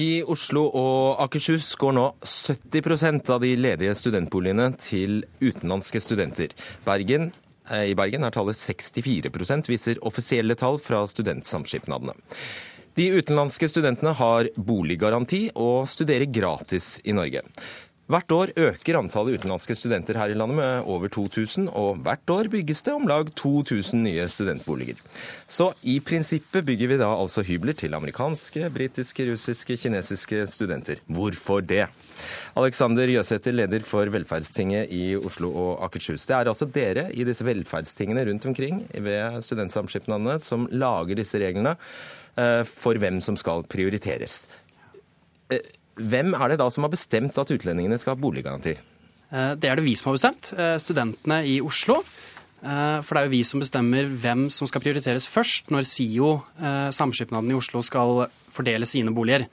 [0.00, 6.54] I Oslo og Akershus går nå 70% av de ledige studentboligene til utenlandske studenter.
[6.86, 7.32] Bergen
[7.70, 12.16] I Bergen er tallet 64% viser offisielle tall fra studentsamskipnadene.
[12.98, 17.44] De utenlandske studentene har boliggaranti og studerer gratis i Norge.
[18.10, 22.48] Hvert år øker antallet utenlandske studenter her i landet med over 2000, og hvert år
[22.50, 24.98] bygges det om lag 2000 nye studentboliger.
[25.46, 30.98] Så i prinsippet bygger vi da altså hybler til amerikanske, britiske, russiske, kinesiske studenter.
[31.06, 31.84] Hvorfor det?
[32.58, 36.26] Alexander Jøsæter, leder for Velferdstinget i Oslo og Akershus.
[36.26, 41.76] Det er altså dere i disse velferdstingene rundt omkring ved studentsamskipnadene som lager disse reglene
[42.34, 44.48] eh, for hvem som skal prioriteres.
[46.00, 48.78] Hvem er det da som har bestemt at utlendingene skal ha boliggaranti?
[49.30, 50.52] Eh, det er det vi som har bestemt.
[50.56, 52.00] Eh, studentene i Oslo.
[52.60, 56.32] Eh, for det er jo vi som bestemmer hvem som skal prioriteres først når SIO,
[56.92, 59.46] samskipnaden i Oslo, skal fordele sine boliger.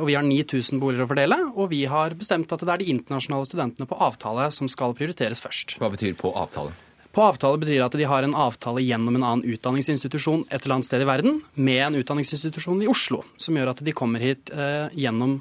[0.00, 2.92] Og Vi har 9000 boliger å fordele, og vi har bestemt at det er de
[2.92, 5.78] internasjonale studentene på avtale som skal prioriteres først.
[5.78, 6.74] Hva betyr på avtale?
[7.10, 10.86] På avtale betyr at de har en avtale gjennom en annen utdanningsinstitusjon et eller annet
[10.86, 14.50] sted i verden, med en utdanningsinstitusjon i Oslo, som gjør at de kommer hit
[14.94, 15.40] gjennom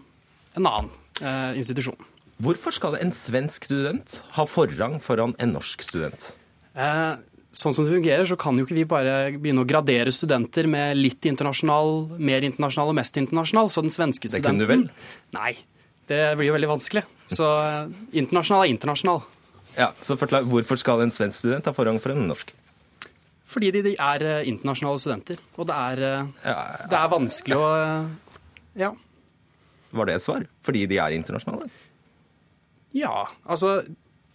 [0.57, 0.89] en annen
[1.21, 1.97] eh, institusjon.
[2.39, 6.29] Hvorfor skal en svensk student ha forrang foran en norsk student?
[6.71, 7.17] Eh,
[7.51, 10.95] sånn som det fungerer, så kan jo ikke vi bare begynne å gradere studenter med
[10.99, 13.71] litt internasjonal, mer internasjonal og mest internasjonal.
[13.73, 15.11] Så den svenske studenten Det kunne du vel?
[15.35, 15.57] Nei.
[16.09, 17.03] Det blir jo veldig vanskelig.
[17.29, 17.91] Så eh,
[18.23, 19.21] internasjonal er internasjonal.
[19.75, 22.55] Ja, så forklar, Hvorfor skal en svensk student ha forrang for en norsk?
[23.49, 25.43] Fordi de, de er eh, internasjonale studenter.
[25.59, 26.87] Og det er, ja, ja.
[26.87, 27.69] det er vanskelig å
[28.79, 28.95] Ja.
[29.91, 30.45] Var det et svar?
[30.65, 31.69] Fordi de er internasjonale?
[32.97, 33.83] Ja, altså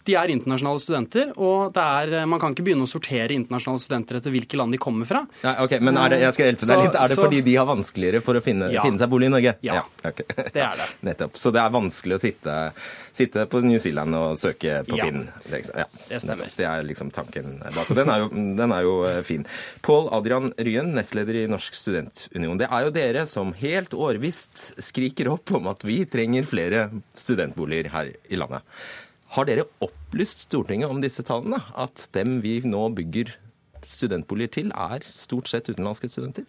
[0.05, 4.33] de er internasjonale studenter, og er, man kan ikke begynne å sortere internasjonale studenter etter
[4.33, 5.23] hvilke land de kommer fra.
[5.41, 6.97] Nei, ok, Men det, jeg skal hjelpe deg litt.
[6.99, 9.33] Er det så, fordi de har vanskeligere for å finne, ja, finne seg bolig i
[9.33, 9.55] Norge?
[9.65, 10.27] Ja, ja okay.
[10.53, 10.87] det er det.
[11.09, 11.39] Nettopp.
[11.41, 12.57] Så det er vanskelig å sitte,
[13.15, 15.25] sitte på New Zealand og søke på ja, Finn?
[15.51, 15.79] Liksom.
[15.81, 16.51] Ja, det stemmer.
[16.57, 17.89] Det er liksom tanken bak.
[17.89, 18.29] Og den er jo,
[18.61, 19.47] den er jo eh, fin.
[19.85, 22.59] Pål Adrian Ryen, nestleder i Norsk studentunion.
[22.61, 26.87] Det er jo dere som helt årvisst skriker opp om at vi trenger flere
[27.17, 28.61] studentboliger her i landet.
[29.35, 31.59] Har dere opplyst Stortinget om disse tallene?
[31.75, 33.33] At dem vi nå bygger
[33.85, 36.45] studentboliger til, er stort sett utenlandske studenter?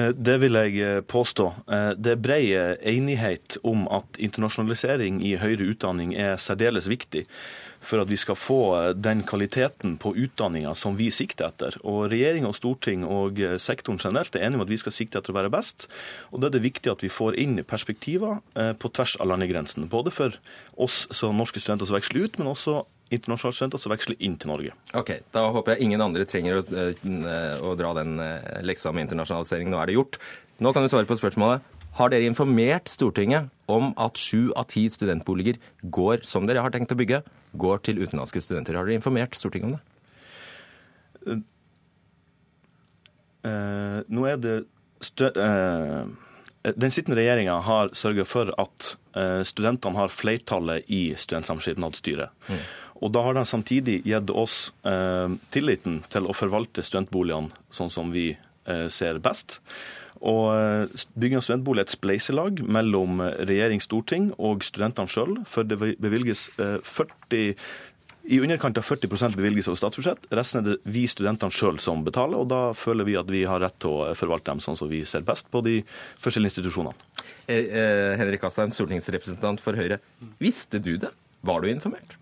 [0.00, 1.50] Eh, det vil jeg eh, påstå.
[1.68, 7.26] Eh, det er bred enighet om at internasjonalisering i høyere utdanning er særdeles viktig
[7.82, 8.60] for at vi skal få
[8.94, 11.76] den kvaliteten på utdanninga som vi sikter etter.
[11.82, 15.34] Og Regjering og storting og sektoren generelt er enige om at vi skal sikte etter
[15.34, 15.88] å være best.
[16.30, 19.88] Og Da er det viktig at vi får inn perspektiver eh, på tvers av landegrensen.
[19.90, 20.38] Både for
[20.76, 24.52] oss som norske studenter som veksler ut, men også internasjonale studenter som veksler inn til
[24.52, 24.72] Norge.
[24.96, 29.06] Ok, Da håper jeg ingen andre trenger å, eh, å dra den eh, leksa med
[29.08, 29.68] internasjonalisering.
[29.68, 30.18] Nå er det gjort.
[30.62, 31.60] Nå kan du svare på spørsmålet.
[31.98, 36.94] Har dere informert Stortinget om at sju av ti studentboliger går, som dere har tenkt
[36.94, 37.20] å bygge,
[37.52, 38.78] går til utenlandske studenter?
[38.78, 41.40] Har dere informert Stortinget om det?
[43.42, 46.02] Uh, nå er det uh,
[46.62, 52.30] Den sittende regjeringa har sørga for at uh, studentene har flertallet i studentsamskipnadsstyret.
[52.46, 52.62] Mm.
[53.02, 54.68] Og da har de samtidig gitt oss
[55.50, 58.28] tilliten til å forvalte studentboligene sånn som vi
[58.94, 59.56] ser best.
[60.22, 65.40] Og bygge en studentbolig er et spleiselag mellom eh, regjering, storting og studentene sjøl.
[65.48, 67.72] For det bevilges 40 eh,
[68.22, 70.28] i underkant av 40% bevilges over statsbudsjett.
[70.30, 73.58] Resten er det vi studentene sjøl som betaler, og da føler vi at vi har
[73.64, 75.80] rett til å forvalte dem sånn som vi ser best på de
[76.22, 76.94] forskjellige institusjonene.
[77.50, 79.98] Eh, Henrik Asheim, stortingsrepresentant for Høyre.
[80.42, 81.10] Visste du det?
[81.42, 82.14] Var du informert?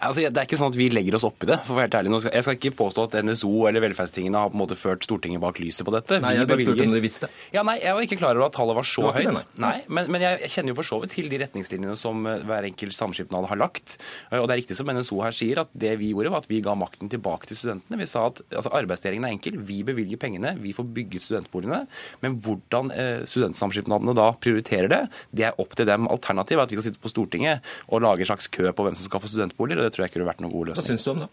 [0.00, 1.58] Altså, det er ikke sånn at vi legger oss opp i det.
[1.66, 2.20] for å være helt ærlig.
[2.32, 5.58] Jeg skal ikke påstå at NSO eller velferdstingene har på en måte ført Stortinget bak
[5.62, 6.20] lyset på dette.
[6.22, 7.28] Nei, jeg ble spurt bevilger- om du visste.
[7.52, 9.34] Ja, nei, Jeg var ikke klar over at tallet var så var høyt.
[9.34, 9.82] det, nei.
[9.88, 12.92] men, men jeg kjenner jo for så vidt til de retningslinjene som eh, hver enkelt
[12.94, 13.96] samskipnad har lagt.
[14.32, 16.60] Og det er riktig som NSO her sier, at det vi gjorde, var at vi
[16.60, 17.98] ga makten tilbake til studentene.
[17.98, 19.58] Vi sa at altså, arbeidsdelingen er enkel.
[19.58, 21.86] Vi bevilger pengene, vi får bygget studentboligene.
[22.22, 25.00] Men hvordan eh, studentsamskipnadene da prioriterer det,
[25.34, 26.06] det er opp til dem.
[26.10, 28.96] Alternativet er at vi skal sitte på Stortinget og lage en slags kø på hvem
[28.98, 30.84] som skal få studentboliger, og det tror jeg ikke ville vært noen god løsning.
[30.84, 31.28] Hva syns du om det?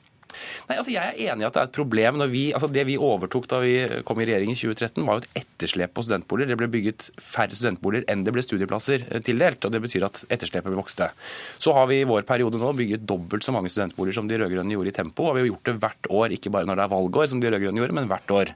[0.70, 2.18] Nei, altså Jeg er enig i at det er et problem.
[2.20, 3.76] når vi, altså Det vi overtok da vi
[4.08, 6.52] kom i regjering i 2013, var jo et etterslep på studentboliger.
[6.52, 9.66] Det ble bygget færre studentboliger enn det ble studieplasser eh, tildelt.
[9.66, 11.10] og Det betyr at etterslepet vokste.
[11.62, 14.76] Så har vi i vår periode nå bygget dobbelt så mange studentboliger som de rød-grønne
[14.76, 15.30] gjorde i tempo.
[15.30, 17.52] Og vi har gjort det hvert år, ikke bare når det er valgår, som de
[17.54, 18.54] rød-grønne gjorde, men hvert år.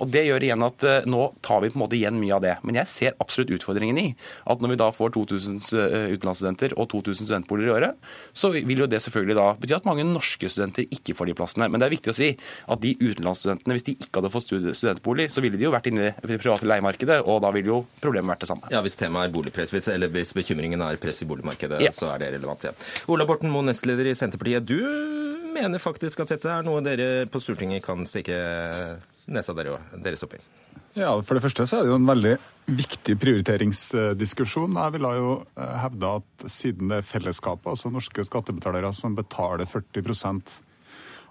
[0.00, 2.44] Og Det gjør igjen at eh, nå tar vi på en måte igjen mye av
[2.44, 2.56] det.
[2.66, 4.08] Men jeg ser absolutt utfordringen i
[4.50, 8.84] at når vi da får 2000 eh, utenlandsstudenter og 2000 studentboliger i året, så vil
[8.84, 11.68] jo det selvfølgelig da bety at mange norske studenter ikke får de plassene.
[11.70, 12.30] Men det er viktig å si
[12.70, 16.10] at de utenlandsstudentene, hvis de ikke hadde fått studentbolig, så ville de jo vært inne
[16.10, 18.70] i det private leiemarkedet, og da ville jo problemet vært det samme.
[18.72, 21.90] Ja, Hvis temaet er boligpress, eller hvis bekymringen er press i boligmarkedet, Ja.
[21.92, 22.64] så er det relevant.
[22.64, 22.72] Ja.
[23.08, 24.64] Ola Borten Moe, nestleder i Senterpartiet.
[24.66, 24.80] Du
[25.54, 28.98] mener faktisk at dette er noe dere på Stortinget kan stikke
[29.30, 30.38] nesa dere, deres opp i?
[30.98, 32.32] Ja, For det første så er det jo en veldig
[32.66, 34.74] viktig prioriteringsdiskusjon.
[34.74, 39.66] Jeg ville jo eh, hevde at siden det er fellesskapet, altså norske skattebetalere, som betaler
[39.70, 40.02] 40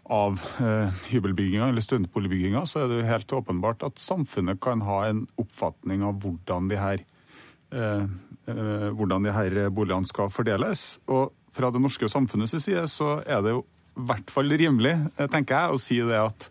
[0.09, 5.03] av eh, hybelbygginga eller studentboligbygginga, så er det jo helt åpenbart at samfunnet kan ha
[5.07, 7.03] en oppfatning av hvordan de her,
[7.73, 8.07] eh,
[8.49, 10.97] eh, hvordan de her boligene skal fordeles.
[11.07, 13.63] Og fra det norske samfunnets side så er det jo
[13.99, 14.95] i hvert fall rimelig,
[15.31, 16.49] tenker jeg, å si det at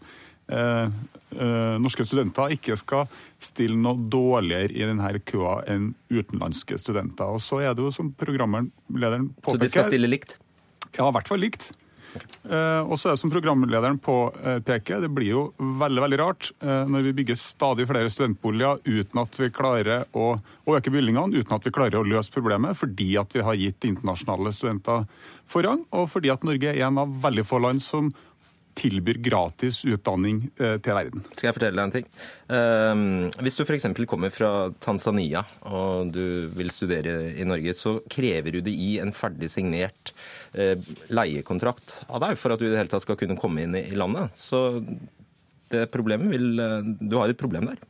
[0.52, 0.90] eh,
[1.38, 3.06] eh, norske studenter ikke skal
[3.40, 7.34] stille noe dårligere i denne køa enn utenlandske studenter.
[7.34, 10.38] Og så er det jo som programlederen Så de skal stille likt?
[10.96, 11.72] Ja, i hvert fall likt.
[12.48, 16.84] Eh, og så er det som programlederen påpeker, det blir jo veldig veldig rart eh,
[16.88, 20.30] når vi bygger stadig flere studentboliger uten at vi klarer å
[20.68, 24.54] øke bevilgningene, uten at vi klarer å løse problemet, fordi at vi har gitt internasjonale
[24.56, 25.04] studenter
[25.48, 28.10] forrang, og fordi at Norge er en av veldig få land som
[28.78, 31.24] tilbyr gratis utdanning eh, til verden.
[31.32, 32.08] Skal jeg fortelle deg en ting?
[32.54, 33.88] Eh, hvis du f.eks.
[34.10, 34.52] kommer fra
[34.84, 40.12] Tanzania og du vil studere i Norge, så krever UDI en ferdig signert
[40.54, 40.76] eh,
[41.10, 43.86] leiekontrakt av deg for at du i det hele tatt skal kunne komme inn i,
[43.92, 44.36] i landet.
[44.38, 44.80] Så
[45.72, 47.84] det problemet vil eh, Du har et problem der.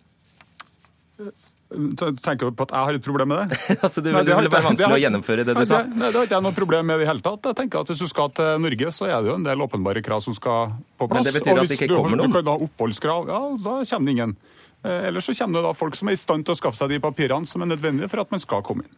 [1.69, 3.59] Tenker du på at jeg har et problem med det?
[3.85, 5.81] altså, det, Nei, det ville vil være vanskelig det å gjennomføre det du sa.
[5.85, 7.49] Nei, det har ikke jeg noe problem med i det hele tatt.
[7.51, 10.05] Jeg tenker at Hvis du skal til Norge, så er det jo en del åpenbare
[10.07, 11.19] krav som skal på plass.
[11.19, 12.33] Men det betyr at det ikke kommer noen?
[12.33, 14.39] Du kan ha oppholdskrav, ja, da kommer det ingen.
[14.87, 16.95] Eh, Ellers så kommer det da folk som er i stand til å skaffe seg
[16.95, 18.97] de papirene som er nødvendige for at man skal komme inn.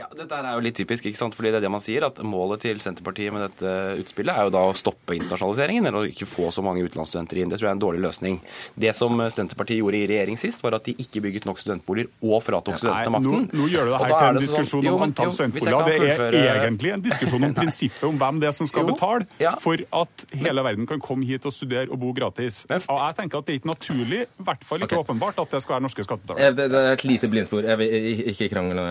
[0.00, 1.34] Ja, Dette er jo litt typisk, ikke sant?
[1.36, 4.52] fordi det er det man sier, at målet til Senterpartiet med dette utspillet er jo
[4.54, 7.50] da å stoppe internasjonaliseringen, eller å ikke få så mange utenlandsstudenter inn.
[7.52, 8.38] Det tror jeg er en dårlig løsning.
[8.80, 12.40] Det som Senterpartiet gjorde i regjering sist, var at de ikke bygget nok studentboliger og
[12.46, 13.46] fratok studentene makten.
[13.52, 15.84] nå, nå gjør du det her til en diskusjon sånn- diskusjon Jo, om antall studentboliger.
[15.84, 18.94] Det er fullføre- egentlig en diskusjon om prinsippet om hvem det er som skal Jo,
[18.94, 19.54] betale ja.
[19.60, 22.62] for at hele verden kan komme hit og studere og bo gratis.
[22.70, 25.04] Og jeg tenker at det er ikke naturlig, i hvert fall ikke okay.
[25.04, 26.54] åpenbart, at det skal være norske skattebetalere.
[26.56, 27.66] Det, det er et lite blindspor.
[27.68, 28.86] Jeg vil ikke krangle,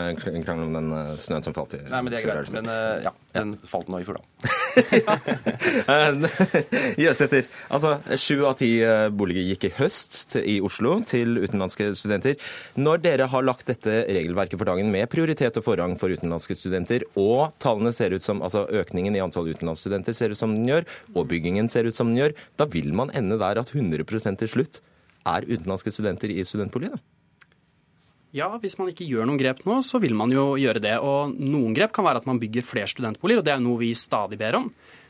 [0.45, 2.51] krangle om den snøen som falt i Nei, men det er greit.
[2.55, 4.25] Men eh, ja, den falt nå i Furdal.
[7.03, 7.47] Jøsæter.
[7.73, 12.37] Altså, sju av ti eh, boliger gikk i høst i Oslo til utenlandske studenter.
[12.79, 17.05] Når dere har lagt dette regelverket for dagen med prioritet og forrang for utenlandske studenter,
[17.19, 20.89] og tallene ser ut som, altså økningen i antall utenlandsstudenter ser ut som den gjør,
[21.15, 24.57] og byggingen ser ut som den gjør, da vil man ende der at 100% til
[24.57, 24.83] slutt
[25.27, 26.93] er utenlandske studenter i studentbolig?
[28.35, 30.95] Ja, hvis man ikke gjør noen grep nå, så vil man jo gjøre det.
[31.01, 33.89] Og noen grep kan være at man bygger flere studentboliger, og det er noe vi
[33.97, 34.67] stadig ber om.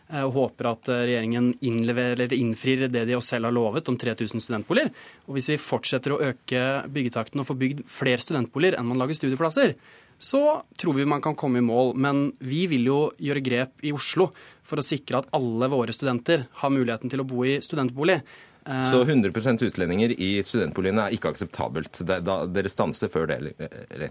[0.09, 4.41] Eh, Og håper at eh, regjeringen innfrir det de oss selv har lovet om 3000
[4.41, 4.93] studentboliger.
[5.27, 9.19] Og hvis vi fortsetter å øke byggetakten og få bygd flere studentboliger enn man lager
[9.19, 9.75] studieplasser,
[10.19, 10.41] så
[10.79, 11.93] tror vi man kan komme i mål.
[11.95, 14.31] Men vi vil jo gjøre grep i Oslo
[14.63, 18.21] for å sikre at alle våre studenter har muligheten til å bo i studentbolig.
[18.65, 22.01] Så 100% utlendinger i studentboligene er ikke akseptabelt.
[22.05, 24.09] Dere stanser før det, eller- eller?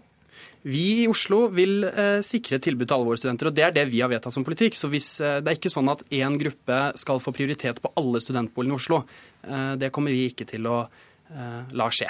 [0.64, 3.84] Vi i Oslo vil eh, sikre tilbud til alle våre studenter, og det er det
[3.92, 4.74] vi har vedtatt som politikk.
[4.74, 8.18] Så hvis, eh, det er ikke sånn at én gruppe skal få prioritet på alle
[8.18, 9.04] studentboligene i Oslo.
[9.46, 10.88] Eh, det kommer vi ikke til å
[11.30, 12.08] eh, la skje.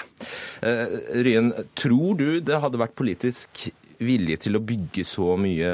[0.63, 0.97] Eh,
[1.27, 5.73] Ryen, tror du det hadde vært politisk vilje til å bygge så mye,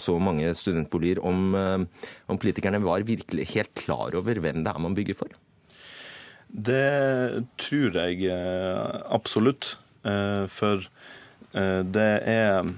[0.00, 1.84] så mange studentboliger om, eh,
[2.28, 5.28] om politikerne var virkelig helt klar over hvem det er man bygger for?
[6.48, 9.76] Det tror jeg eh, absolutt.
[10.06, 10.84] Eh, For
[11.52, 12.74] eh, det er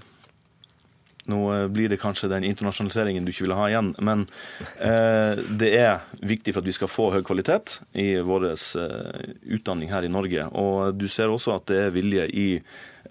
[1.28, 4.22] Nå blir det kanskje den internasjonaliseringen du ikke vil ha igjen, men
[5.60, 10.08] det er viktig for at vi skal få høy kvalitet i vår utdanning her i
[10.08, 10.46] Norge.
[10.56, 12.46] Og du ser også at det er vilje i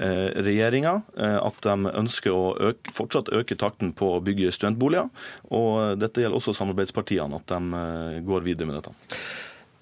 [0.01, 5.13] regjeringa, at de ønsker å øke, fortsatt øke takten på å bygge studentboliger.
[5.53, 8.97] Og dette gjelder også samarbeidspartiene, at de går videre med dette.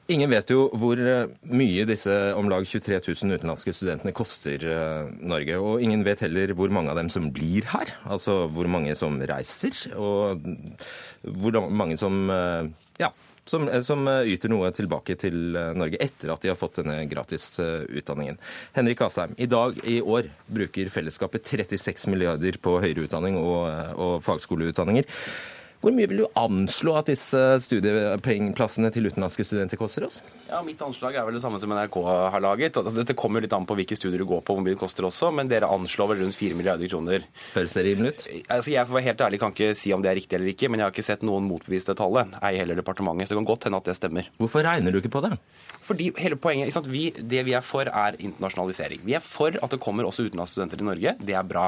[0.06, 5.08] Ingen vet jo hvor eh, mye disse om lag 23 000 utenlandske studentene koster eh,
[5.26, 5.58] Norge.
[5.58, 7.90] Og ingen vet heller hvor mange av dem som blir her.
[8.06, 10.46] Altså hvor mange som reiser, og
[11.26, 12.70] hvor mange som eh,
[13.02, 13.10] ja,
[13.50, 18.40] som, som, yter noe tilbake til Norge etter at de har fått denne gratis utdanningen.
[18.78, 23.70] Henrik Asheim, i dag i år bruker fellesskapet 36 milliarder på høyere utdanning og,
[24.02, 25.06] og fagskoleutdanninger.
[25.86, 30.16] Hvor mye vil du anslå at disse studiepengeplassene til utenlandske studenter koster oss?
[30.48, 31.98] Ja, Mitt anslag er vel det samme som NRK
[32.34, 32.80] har laget.
[32.82, 35.06] Altså, dette kommer litt an på hvilke studier du går på, hvor mye det koster
[35.06, 37.28] også, men dere anslår vel rundt 4 milliarder kroner.
[37.54, 38.26] Høres det rimelig ut?
[38.56, 40.72] Altså, jeg får være helt ærlig kan ikke si om det er riktig eller ikke,
[40.74, 43.30] men jeg har ikke sett noen motbevise det tallet, ei heller departementet.
[43.30, 44.34] Så det kan godt hende at det stemmer.
[44.42, 45.36] Hvorfor regner du ikke på det?
[45.86, 46.90] Fordi hele poenget, ikke sant?
[46.90, 49.06] Vi, Det vi er for, er internasjonalisering.
[49.06, 51.14] Vi er for at det kommer også utenlandsstudenter til Norge.
[51.22, 51.68] Det er bra.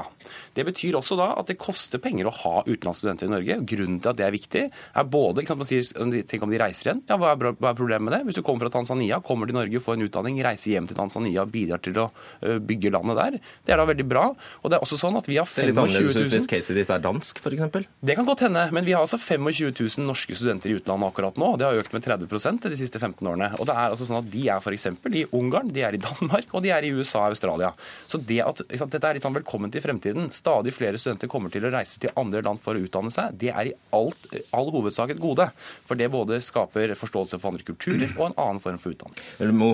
[0.58, 3.62] Det betyr også da at det koster penger å ha utenlandsstudenter i Norge.
[3.70, 6.60] Grunnen til at det er viktig, er både ikke sant, man sier, Tenk om de
[6.60, 7.04] reiser igjen.
[7.10, 8.22] Ja, hva er, hva er problemet med det?
[8.28, 11.46] Hvis du kommer fra Tanzania, kommer til Norge, får en utdanning, reiser hjem til Tanzania,
[11.50, 12.08] bidrar til å
[12.42, 13.38] bygge landet der.
[13.68, 14.26] Det er da veldig bra.
[14.64, 16.50] Og det er også sånn at vi har 25 000 Det er litt annerledes hvis
[16.52, 17.88] caset ditt er dansk, f.eks.?
[18.08, 18.66] Det kan godt hende.
[18.76, 21.54] Men vi har altså 25 000 norske studenter i utlandet akkurat nå.
[21.60, 23.52] Det har økt med 30% de siste 15 årene.
[23.58, 24.90] Og det er altså sånn at De er f.eks.
[25.18, 27.72] i Ungarn, de er i Danmark og de er i USA og Australia.
[28.10, 30.30] Så det at, sant, Dette er litt sånn velkommen til fremtiden.
[30.36, 33.36] Stadig flere studenter kommer til å reise til andre land for å utdanne seg.
[33.40, 35.48] Det er i alt, all hovedsak et gode.
[35.88, 39.54] For det både skaper forståelse for andre kulturer og en annen form for utdanning.
[39.58, 39.72] Mo,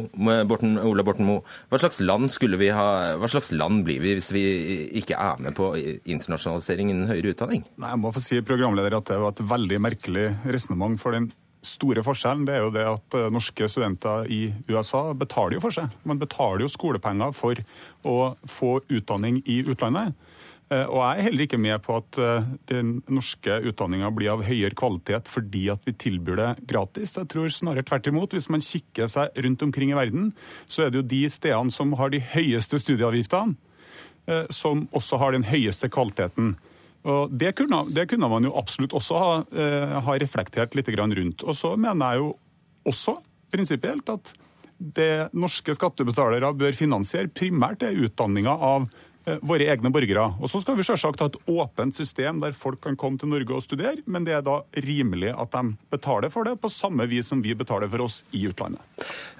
[0.49, 2.87] Borten, Ola Borten Moe, hva slags land skulle vi ha,
[3.19, 4.43] hva slags land blir vi hvis vi
[5.01, 7.63] ikke er med på internasjonalisering innen høyere utdanning?
[7.77, 10.99] Nei, jeg må få si programleder at det var et veldig merkelig resonnement.
[10.99, 11.31] for den
[11.63, 15.75] store forskjellen det er jo det at eh, norske studenter i USA betaler jo for
[15.75, 15.91] seg.
[16.07, 17.59] Man betaler jo skolepenger for
[18.03, 18.17] å
[18.49, 20.13] få utdanning i utlandet.
[20.73, 24.43] Eh, og jeg er heller ikke med på at eh, den norske utdanninga blir av
[24.47, 27.15] høyere kvalitet fordi at vi tilbyr det gratis.
[27.19, 28.33] Jeg tror snarere tvert imot.
[28.33, 30.31] Hvis man kikker seg rundt omkring i verden,
[30.67, 33.55] så er det jo de stedene som har de høyeste studieavgiftene,
[34.55, 36.53] som også har den høyeste kvaliteten.
[37.03, 41.43] Og det kunne, det kunne, man jo absolutt også ha, eh, ha reflektert litt rundt.
[41.43, 42.29] Og så mener jeg jo
[42.87, 43.17] også
[43.51, 44.33] prinsipielt at
[44.77, 49.11] det norske skattebetalere bør finansiere, primært er utdanninga av eh,
[49.41, 50.25] våre egne borgere.
[50.41, 53.55] Og Så skal vi selvsagt ha et åpent system der folk kan komme til Norge
[53.55, 57.31] og studere, men det er da rimelig at de betaler for det på samme vis
[57.31, 58.83] som vi betaler for oss i utlandet.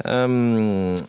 [0.06, 1.00] Um, Eh,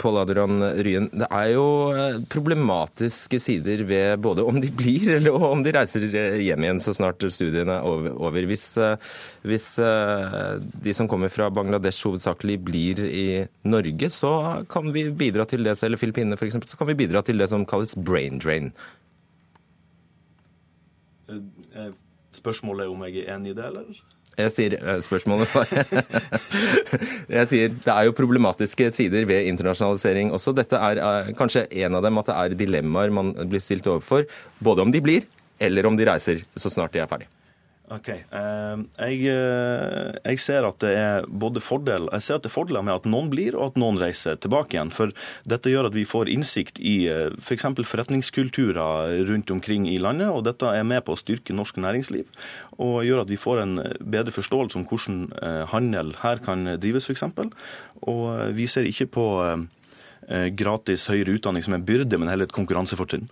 [0.00, 5.36] Pål Adrian Ryen, det er jo eh, problematiske sider ved både om de blir eller
[5.36, 8.48] om de reiser hjem igjen så snart studiene er over.
[8.50, 8.96] Hvis, eh,
[9.46, 9.68] hvis
[10.86, 13.26] de som kommer fra Bangladesh hovedsakelig blir i
[13.68, 14.32] Norge, så
[14.70, 17.66] kan vi bidra til det, eller Filippinene f.eks., så kan vi bidra til det som
[17.68, 18.72] kalles brain drain.
[22.36, 24.15] Spørsmålet er om jeg er enig i det, eller?
[24.36, 25.70] Jeg sier eh, spørsmålet var
[27.38, 30.52] Jeg sier det er jo problematiske sider ved internasjonalisering også.
[30.56, 34.26] Dette er uh, kanskje en av dem at det er dilemmaer man blir stilt overfor.
[34.60, 35.24] Både om de blir,
[35.60, 37.30] eller om de reiser så snart de er ferdig.
[37.94, 38.08] Ok.
[38.10, 42.56] Ehm, jeg, eh, jeg, ser at det er både fordel, jeg ser at det er
[42.56, 44.90] fordeler med at noen blir, og at noen reiser tilbake igjen.
[44.94, 45.14] For
[45.46, 47.68] dette gjør at vi får innsikt i f.eks.
[47.68, 50.32] For forretningskulturer rundt omkring i landet.
[50.34, 52.26] Og dette er med på å styrke norsk næringsliv.
[52.82, 57.06] Og gjør at vi får en bedre forståelse om hvordan eh, handel her kan drives,
[57.06, 57.26] f.eks.
[58.02, 62.56] Og vi ser ikke på eh, gratis høyere utdanning som en byrde, men heller et
[62.56, 63.30] konkurransefortrinn.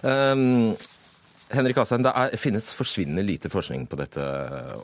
[0.00, 0.72] Um
[1.48, 4.24] Henrik Asheim, det er, finnes forsvinnende lite forskning på dette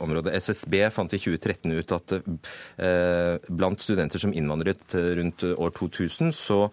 [0.01, 0.33] området.
[0.41, 6.69] SSB fant i 2013 ut at eh, blant studenter som innvandret rundt år 2000, så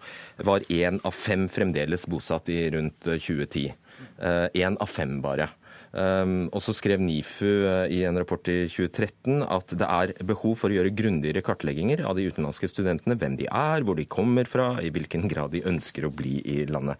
[0.48, 3.74] var én av fem fremdeles bosatt i rundt 2010.
[4.22, 5.50] Én eh, av fem bare.
[5.92, 10.72] Um, og så skrev NIFU i en rapport i 2013 at det er behov for
[10.72, 13.18] å gjøre grundigere kartlegginger av de utenlandske studentene.
[13.20, 16.62] Hvem de er, hvor de kommer fra, i hvilken grad de ønsker å bli i
[16.64, 16.96] landet.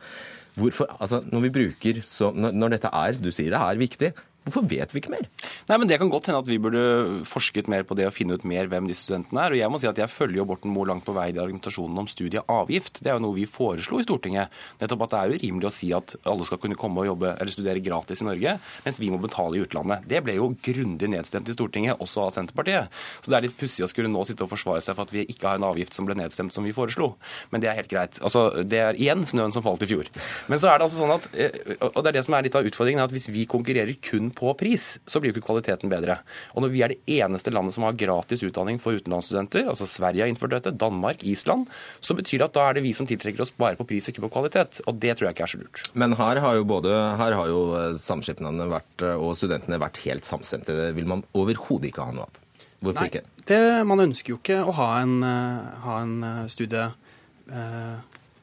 [0.59, 4.11] Hvorfor, altså, når, vi bruker så, når, når, dette er, du sier det er viktig,
[4.43, 5.27] Hvorfor vet vi ikke mer?
[5.69, 8.35] Nei, men Det kan godt hende at vi burde forsket mer på det og finne
[8.35, 9.55] ut mer hvem disse studentene er.
[9.55, 12.03] Og Jeg må si at jeg følger jo Borten Moe langt på vei i argumentasjonen
[12.03, 13.03] om studieavgift.
[13.05, 14.51] Det er jo noe vi foreslo i Stortinget.
[14.81, 17.55] Nettopp at det er urimelig å si at alle skal kunne komme og jobbe eller
[17.55, 20.09] studere gratis i Norge, mens vi må betale i utlandet.
[20.11, 22.91] Det ble jo grundig nedstemt i Stortinget, også av Senterpartiet.
[23.23, 25.23] Så det er litt pussig å skulle nå sitte og forsvare seg for at vi
[25.29, 27.13] ikke har en avgift som ble nedstemt som vi foreslo.
[27.55, 28.19] Men det er helt greit.
[28.19, 30.11] Altså, Det er igjen snøen som falt i fjor.
[30.51, 32.59] Men så er det altså sånn at, eh, og det er det som er litt
[32.59, 36.19] av utfordringen, at hvis vi konkurrerer kun på pris, så blir jo ikke kvaliteten bedre.
[36.57, 40.25] Og når vi er det eneste landet som har gratis utdanning for utenlandsstudenter, altså Sverige
[40.25, 41.69] har innført dette, Danmark, Island,
[42.01, 44.15] så betyr det at da er det vi som tiltrekker oss bare på pris og
[44.15, 44.83] ikke på kvalitet.
[44.87, 45.85] Og det tror jeg ikke er så lurt.
[45.99, 50.03] Men her har jo både her har jo eh, samskipnadene vært, eh, og studentene vært
[50.07, 50.77] helt samstemte.
[50.79, 52.41] Det vil man overhodet ikke ha noe av.
[52.83, 53.45] Hvorfor Nei, ikke?
[53.47, 56.43] det, man ønsker jo ikke å ha en, eh, ha en eh,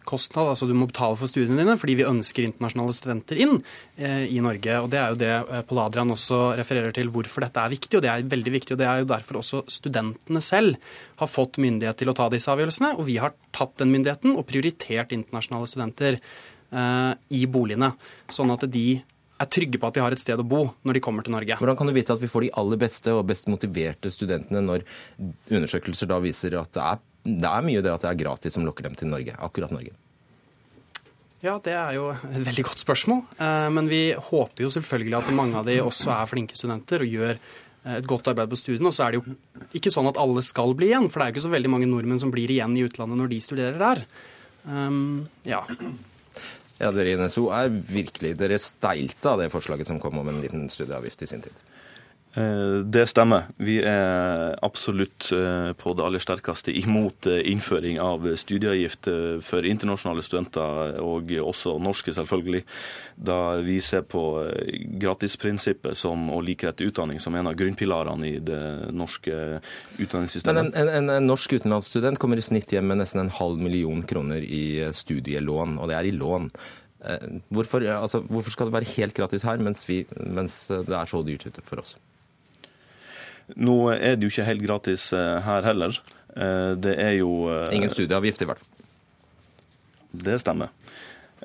[0.09, 3.59] studiekostnad, altså du må betale for studiene dine, fordi vi ønsker internasjonale studenter inn
[3.97, 4.79] eh, i Norge.
[4.81, 7.97] og Det er jo det eh, også refererer til, hvorfor dette er viktig.
[7.97, 10.77] og Det er veldig viktig, og det er jo derfor også studentene selv
[11.17, 12.97] har fått myndighet til å ta disse avgjørelsene.
[12.97, 17.93] Og vi har tatt den myndigheten og prioritert internasjonale studenter eh, i boligene,
[18.29, 19.01] sånn at de
[19.39, 21.55] er trygge på at de har et sted å bo når de kommer til Norge.
[21.61, 24.83] Hvordan kan du vite at vi får de aller beste og best motiverte studentene når
[25.47, 28.65] undersøkelser da viser at det er, det er mye det at det er gratis som
[28.67, 29.95] lokker dem til Norge, akkurat Norge?
[31.39, 33.23] Ja, det er jo et veldig godt spørsmål.
[33.39, 37.13] Eh, Men vi håper jo selvfølgelig at mange av de også er flinke studenter og
[37.15, 38.91] gjør eh, et godt arbeid på studiene.
[38.91, 39.37] Og så er det jo
[39.79, 41.87] ikke sånn at alle skal bli igjen, for det er jo ikke så veldig mange
[41.87, 44.03] nordmenn som blir igjen i utlandet når de studerer der.
[44.67, 45.61] Um, ja.
[46.79, 50.41] Ja, dere i NSO er virkelig Dere steilte av det forslaget som kom om en
[50.43, 51.55] liten studieavgift i sin tid.
[52.39, 53.49] Eh, Det stemmer.
[53.59, 59.09] Vi er absolutt eh, på det aller sterkeste imot eh, innføring av studieavgift
[59.43, 62.63] for internasjonale studenter, og også norske, selvfølgelig.
[63.29, 64.23] Da vi ser på
[65.01, 68.63] gratisprinsippet som, og likhet til utdanning som en av grunnpilarene i det
[68.95, 70.75] norske Men utdanningssystemet.
[70.79, 74.45] en, en, en norsk utenlandsstudent kommer i snitt hjem med nesten en halv million kroner
[74.45, 76.51] i studielån, og det er i lån.
[77.51, 81.23] Hvorfor, altså, hvorfor skal det være helt gratis her, mens, vi, mens det er så
[81.27, 81.97] dyrt ute for oss?
[83.57, 85.95] Nå er det jo ikke helt gratis eh, her heller.
[86.35, 88.75] Eh, Det er jo eh, Ingen studieavgift, i hvert fall.
[90.11, 90.71] Det stemmer.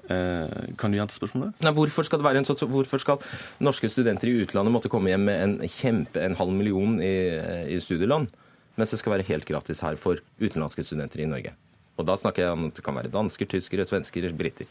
[0.05, 1.55] Kan du gjenta spørsmålet?
[1.65, 3.21] Nei, hvorfor skal en sånn, så hvorfor skal
[3.63, 7.13] norske studenter i utlandet måtte komme hjem med en kjempe, en halv million i,
[7.73, 8.27] i studielån,
[8.77, 11.55] mens det skal være helt gratis her for utenlandske studenter i Norge?
[11.97, 14.69] Og da snakker jeg om at det kan være dansker, tyskere, svensker, briter.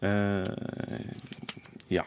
[0.00, 0.44] Eh,
[1.92, 2.04] Ja.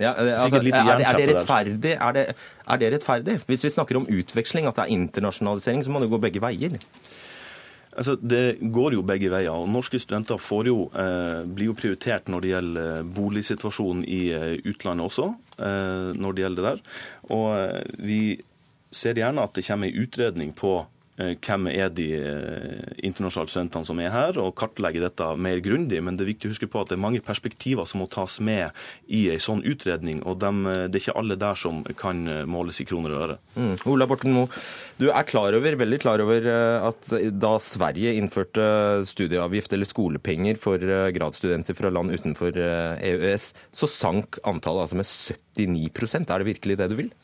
[0.00, 1.92] Ja, eh, altså, er, er, det rettferdig?
[1.94, 2.24] Er det,
[2.66, 3.38] er det rettferdig?
[3.46, 6.78] Hvis vi snakker om utveksling, at det er internasjonalisering, så må det gå begge veier.
[7.94, 9.52] Altså, Det går jo begge veier.
[9.52, 14.22] og Norske studenter får jo, eh, blir jo prioritert når det gjelder eh, boligsituasjonen i
[14.34, 15.28] eh, utlandet også.
[15.58, 16.82] Eh, når det gjelder det der.
[17.30, 18.40] Og eh, vi
[18.90, 20.86] ser gjerne at det kommer en utredning på
[21.16, 26.00] hvem er de eh, internasjonale studentene som er her, og kartlegge dette mer grundig.
[26.02, 28.40] Men det er viktig å huske på at det er mange perspektiver som må tas
[28.42, 28.74] med
[29.06, 30.24] i en sånn utredning.
[30.26, 33.26] Og dem, eh, det er ikke alle der som kan eh, måles i kroner og
[33.28, 33.38] øre.
[33.54, 33.76] Mm.
[33.94, 34.50] Ola Borten Moe,
[34.98, 37.08] du er klar over, veldig klar over eh, at
[37.38, 38.66] da Sverige innførte
[39.08, 44.98] studieavgift eller skolepenger for eh, gradsstudenter fra land utenfor eh, EØS, så sank antallet altså
[44.98, 47.14] med 79% Er det virkelig det du vil?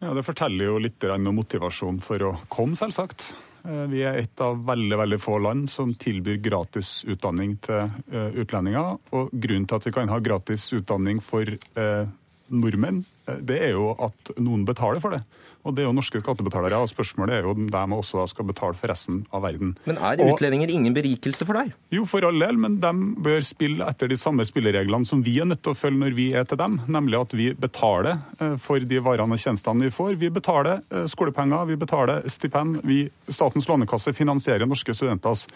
[0.00, 3.34] Ja, Det forteller jo litt om motivasjonen for å komme, selvsagt.
[3.68, 8.30] Eh, Vi er et av veldig veldig få land som tilbyr gratis utdanning til eh,
[8.40, 8.96] utlendinger.
[9.12, 12.06] Og grunnen til at vi kan ha gratis utdanning for eh,
[12.48, 13.04] nordmenn,
[13.44, 15.20] det er jo at noen betaler for det.
[15.64, 18.76] Og det er jo norske skattebetalere, og spørsmålet er jo om de også skal betale
[18.78, 19.74] for resten av verden.
[19.86, 21.72] Men er Og- ingen berikelse for deg?
[21.90, 25.44] Jo, for all del, men de bør spille etter de samme spillereglene som vi er
[25.44, 28.78] nødt til å følge når vi er til dem, nemlig at vi betaler eh, for
[28.80, 30.16] de varene og tjenestene vi får.
[30.18, 32.80] Vi betaler eh, skolepenger, vi betaler stipend.
[32.84, 35.46] Vi, Statens lånekasse finansierer norske studenters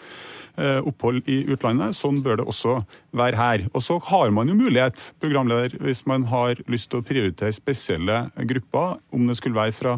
[0.57, 1.95] eh, opphold i utlandet.
[1.97, 2.85] Sånn bør det også
[3.15, 3.65] være her.
[3.73, 8.29] Og så har man jo mulighet, programleder, hvis man har lyst til å prioritere spesielle
[8.47, 9.94] grupper, om det skulle være fra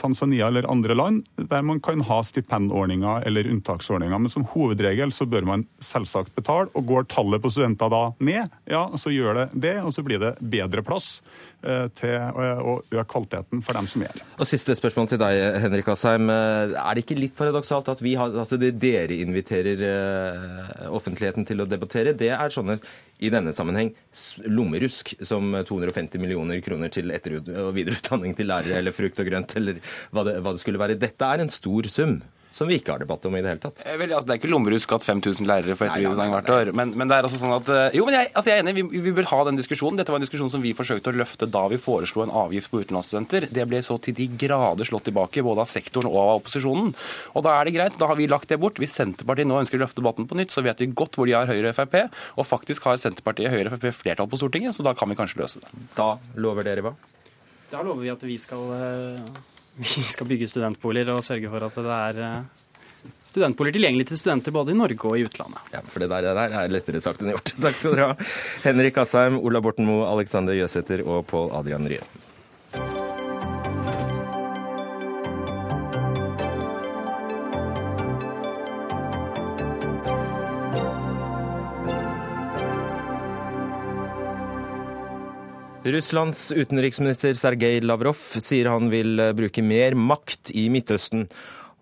[0.00, 4.18] Tanzania eller andre land, der man kan ha stipendordninger eller unntaksordninger.
[4.18, 6.70] Men som hovedregel så bør man selvsagt betale.
[6.74, 10.20] Og går tallet på studenter da ned, ja, så gjør det det, og så blir
[10.22, 11.20] det bedre plass
[11.62, 14.22] eh, til eh, å øke kvaliteten for dem som er.
[14.38, 16.30] Og Siste spørsmål til deg, Henrik Asheim.
[16.30, 21.46] Eh, Er det ikke litt paradoksalt at vi har, altså det dere inviterer eh, offentligheten
[21.48, 22.78] til å debattere, det er sånne
[23.22, 23.92] i denne sammenheng
[24.50, 29.56] lommerusk som 250 millioner kroner til etter- og videreutdanning til lærere eller frukt og grønt
[29.60, 29.78] eller
[30.10, 30.98] hva det, hva det skulle være.
[30.98, 32.18] Dette er en stor sum.
[32.54, 33.82] Som vi ikke har debatt om i det hele tatt.
[33.82, 36.70] Vel, altså, det er ikke lommerusk at 5000 lærere får etterutdanning hvert år.
[36.78, 39.00] Men, men, det er altså sånn at Jo, men jeg, altså, jeg er enig, vi,
[39.08, 39.98] vi, bør ha den diskusjonen.
[39.98, 42.84] Dette var en diskusjon som vi forsøkte å løfte da vi foreslo en avgift på
[42.84, 43.48] utenlandsstudenter.
[43.54, 46.92] Det ble så til de grader slått tilbake, både av sektoren og av opposisjonen.
[47.34, 48.78] Og da er det greit, da har vi lagt det bort.
[48.82, 51.34] Hvis Senterpartiet nå ønsker å løfte debatten på nytt, så vet vi godt hvor de
[51.34, 51.98] har Høyre og Frp.
[52.38, 55.42] Og faktisk har Senterpartiet Høyre og Frp flertall på Stortinget, så da kan vi kanskje
[55.42, 55.74] løse det.
[55.98, 56.94] Da lover dere hva?
[57.72, 58.70] Da lover vi at vi skal,
[59.76, 62.44] vi skal bygge studentboliger og sørge for at det er
[63.26, 65.72] studentboliger tilgjengelig til studenter både i Norge og i utlandet.
[65.74, 67.54] Ja, for det der, det der er lettere sagt enn gjort.
[67.64, 68.28] Takk skal dere ha.
[68.66, 72.04] Henrik Asheim, Ola Borten Moe, Alexander Jøsæter og Pål Adrian Rye.
[85.84, 91.26] Russlands utenriksminister Sergej Lavrov sier han vil bruke mer makt i Midtøsten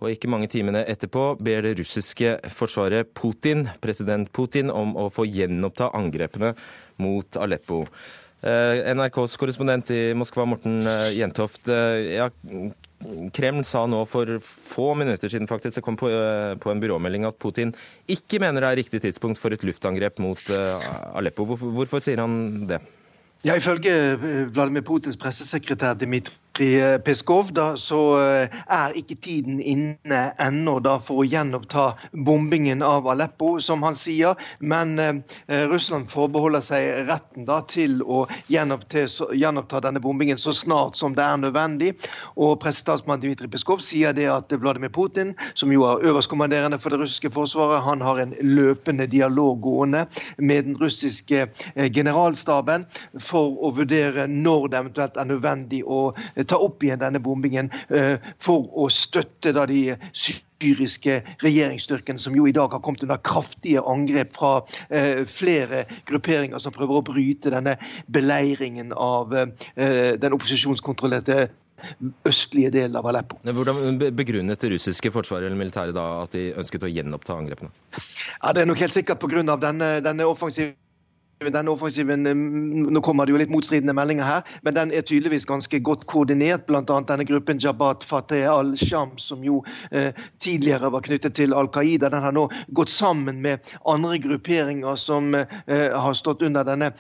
[0.03, 5.28] og ikke mange timene etterpå ber det russiske forsvaret Putin, president Putin om å få
[5.30, 6.57] gjenoppta angrepene
[7.03, 7.84] mot Aleppo.
[8.42, 11.70] Eh, NRKs korrespondent i Moskva, Morten eh, Jentoft.
[11.70, 12.26] Eh, ja,
[13.34, 16.11] Kreml sa nå for få minutter siden faktisk, det kom på,
[16.59, 17.70] på, en byråmelding at Putin
[18.11, 20.42] ikke mener det er riktig tidspunkt for et luftangrep mot
[21.14, 21.46] Aleppo.
[21.46, 22.82] Hvorfor, hvorfor sier han det?
[23.45, 24.16] Ja, Ifølge
[24.55, 31.22] Vladimir Putins pressesekretær Dmitrij Peskov, da, så eh, er ikke tiden inne ennå da, for
[31.22, 34.36] å gjenoppta bombingen av Aleppo, som han sier.
[34.61, 35.14] Men eh,
[35.70, 41.24] Russland forbeholder seg retten da, til å gjenoppta, gjenoppta, denne bombingen så snart som det
[41.24, 41.94] er nødvendig.
[42.36, 47.00] Og Pressetalsmann Dmitrij Peskov sier det at Vladimir Putin, som jo er øverstkommanderende for det
[47.00, 50.05] russiske forsvaret, han har en løpende dialog gående
[50.36, 52.84] med den russiske eh, generalstaben
[53.20, 56.03] for å vurdere når det eventuelt er nødvendig å
[56.49, 62.47] ta opp igjen denne bombingen eh, for å støtte da de syriske regjeringsstyrkene, som jo
[62.47, 64.53] i dag har kommet under kraftige angrep fra
[64.88, 67.76] eh, flere grupperinger som prøver å bryte denne
[68.12, 71.49] beleiringen av eh, den opposisjonskontrollerte
[72.28, 73.38] østlige delen av Aleppo.
[73.43, 77.72] Hvordan begrunnet det russiske forsvaret eller militæret da at de ønsket å gjenoppta angrepene?
[78.43, 79.43] Ja, Det er nok helt sikkert pga.
[79.59, 80.76] Denne, denne offensive
[81.51, 82.34] denne offensiven, eh,
[82.93, 86.66] Nå kommer det jo litt motstridende meldinger her, men den er tydeligvis ganske godt koordinert.
[86.66, 86.82] Bl.a.
[86.84, 92.11] denne gruppen Jabhat Fateh al-Sham, som jo eh, tidligere var knyttet til Al Qaida.
[92.12, 95.47] Den har nå gått sammen med andre grupperinger som eh,
[95.90, 96.93] har stått under denne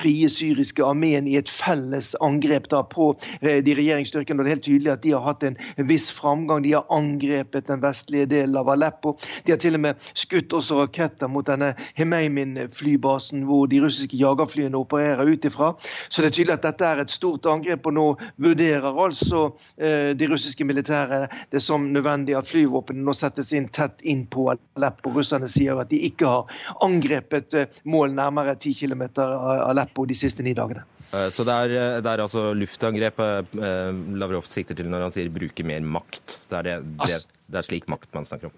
[0.00, 4.40] frie syriske armeen i et felles angrep da på eh, de regjeringsstyrkene.
[4.40, 6.64] og Det er helt tydelig at de har hatt en viss framgang.
[6.64, 9.16] De har angrepet den vestlige delen av Aleppo.
[9.44, 14.78] De har til og med skutt også raketter mot denne Hemeimin-flybasen hvor de russiske jagerflyene
[14.78, 15.72] opererer ut ifra.
[16.08, 18.06] Så det er tydelig at dette er et stort angrep, og nå
[18.40, 24.00] vurderer altså eh, de russiske militære det som nødvendig at flyvåpenet nå settes inn tett
[24.02, 25.12] inn på Aleppo.
[25.14, 30.14] Russerne sier at de ikke har angrepet eh, mål nærmere 10 km av Aleppo de
[30.14, 30.84] siste ni dagene.
[31.12, 35.12] Eh, så det er, eh, det er altså luftangrepet eh, Lavrov sikter til når han
[35.12, 36.38] sier 'bruke mer makt'?
[36.48, 38.52] Det er, det, det, er slik makt man snakker om?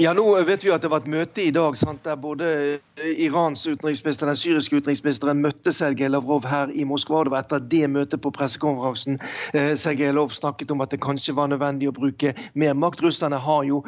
[0.00, 3.66] Ja, nå vet vi at det var et møte i dag sant, der både Irans
[3.66, 7.24] utenriksminister og den syriske utenriksministeren møtte Sergej Lavrov her i Moskva.
[7.24, 9.20] Det var etter det møtet på pressekonferansen
[9.52, 13.04] Sergej Lavrov snakket om at det kanskje var nødvendig å bruke mer makt.
[13.04, 13.82] Russerne har jo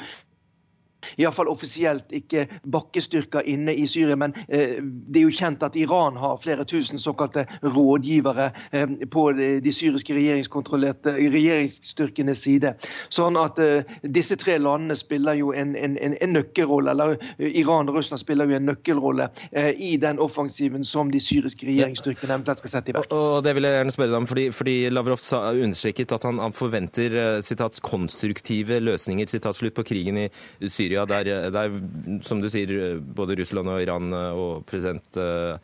[1.16, 4.16] iallfall offisielt ikke bakkestyrker inne i Syria.
[4.18, 9.26] Men eh, det er jo kjent at Iran har flere tusen såkalte rådgivere eh, på
[9.32, 12.74] de syriske regjeringskontrollerte regjeringsstyrkenes side.
[13.12, 17.98] Sånn at eh, disse tre landene spiller jo en, en, en, nøkkelrolle, eller Iran og
[17.98, 19.26] Russland spiller jo en nøkkelrolle
[19.76, 23.12] i den offensiven som de syriske regjeringsstyrkene eventuelt skal sette i verk.
[23.12, 26.40] Og det vil jeg gjerne spørre deg om, fordi, fordi Lavrov sa, understreket at han
[26.56, 30.28] forventer sitat, konstruktive løsninger sitat, slutt på krigen i
[30.72, 30.91] Syria.
[30.92, 31.76] Syria, der, der,
[32.22, 35.56] som du sier, både Russland og Iran og president eh,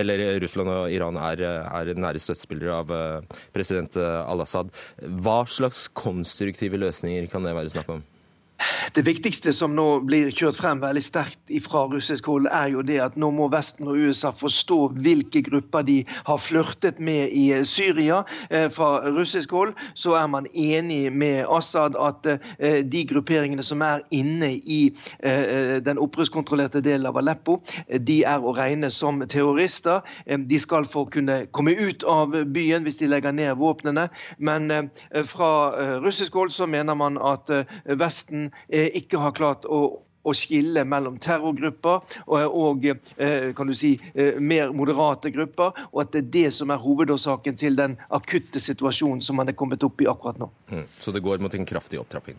[0.00, 4.72] Eller Russland og Iran er, er nære støttespillere av eh, president al-Assad.
[5.20, 8.04] Hva slags konstruktive løsninger kan det være snakk om?
[8.94, 13.00] Det viktigste som nå blir kjørt frem veldig sterkt fra russisk hold, er jo det
[13.02, 15.96] at nå må Vesten og USA forstå hvilke grupper de
[16.28, 18.22] har flørtet med i Syria.
[18.50, 23.82] Eh, fra russisk hold så er man enig med Assad at eh, de grupperingene som
[23.82, 24.80] er inne i
[25.18, 27.58] eh, den opprørskontrollerte delen av Aleppo,
[27.90, 30.06] de er å regne som terrorister.
[30.24, 34.06] De skal få kunne komme ut av byen hvis de legger ned våpnene.
[34.38, 34.70] Men
[35.30, 35.50] fra
[36.04, 37.50] russisk hold så mener man at
[37.98, 39.80] Vesten ikke har klart å
[40.24, 42.86] å skille mellom terrorgrupper og, og
[43.56, 43.94] kan du si,
[44.40, 49.22] mer moderate grupper, og at det er det som er hovedårsaken til den akutte situasjonen
[49.24, 50.50] som man er kommet opp i akkurat nå.
[50.72, 50.84] Mm.
[50.90, 52.38] Så det går mot en kraftig opptrapping?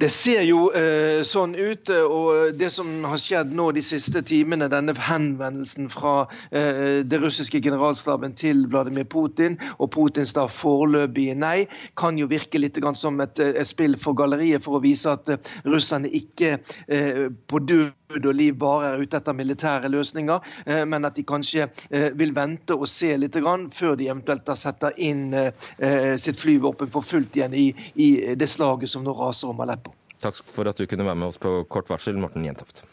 [0.00, 1.90] Det ser jo eh, sånn ut.
[1.90, 6.14] og Det som har skjedd nå de siste timene, denne henvendelsen fra
[6.50, 11.66] eh, det russiske generalstaben til Vladimir Putin, og Putins da foreløpige nei,
[11.98, 15.52] kan jo virke litt som et, et spill for galleriet for å vise at eh,
[15.68, 16.56] russerne ikke
[16.88, 21.26] eh, på død og liv bare er ute etter militære løsninger, eh, men at de
[21.26, 23.36] kanskje eh, vil vente og se litt
[23.76, 25.34] før de eventuelt setter inn
[26.18, 29.92] sitt flyvåpen for fullt igjen i, i det slaget som nå raser om Aleppo.
[30.22, 32.84] Takk for at du kunne være med oss på kort varsel, Morten Jentoft.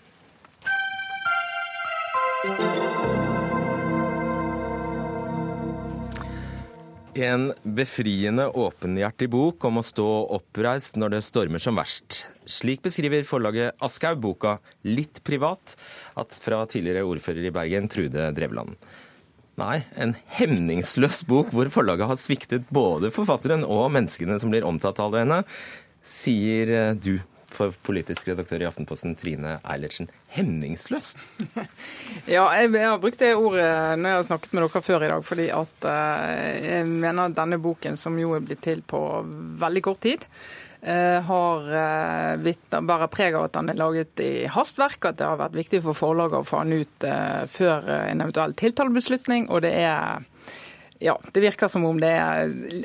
[7.13, 12.23] En befriende åpenhjertig bok om å stå oppreist når det stormer som verst.
[12.49, 15.75] Slik beskriver forlaget Aschhaug boka Litt privat,
[16.17, 18.73] at fra tidligere ordfører i Bergen, Trude Drevland.
[19.61, 24.97] Nei, en hemningsløs bok hvor forlaget har sviktet både forfatteren og menneskene som blir omtalt
[25.03, 25.43] av henne,
[26.01, 27.19] sier du
[27.53, 31.21] for politisk redaktør i Aftenposten, Trine Eilertsen, hemningsløst?
[32.35, 35.13] ja, jeg, jeg, har brukt det ordet når jeg har snakket med dere før i
[35.13, 39.01] dag, fordi at eh, jeg mener at denne boken, som jo er blitt til på
[39.61, 40.25] veldig kort tid,
[40.81, 45.29] eh, har eh, blitt, bærer preg av at den er laget i hastverk, at det
[45.29, 47.09] har vært viktig for forlaget å få den ut
[47.53, 50.23] før en eventuell tiltalebeslutning, og det er
[51.03, 52.13] ja, det virker som om det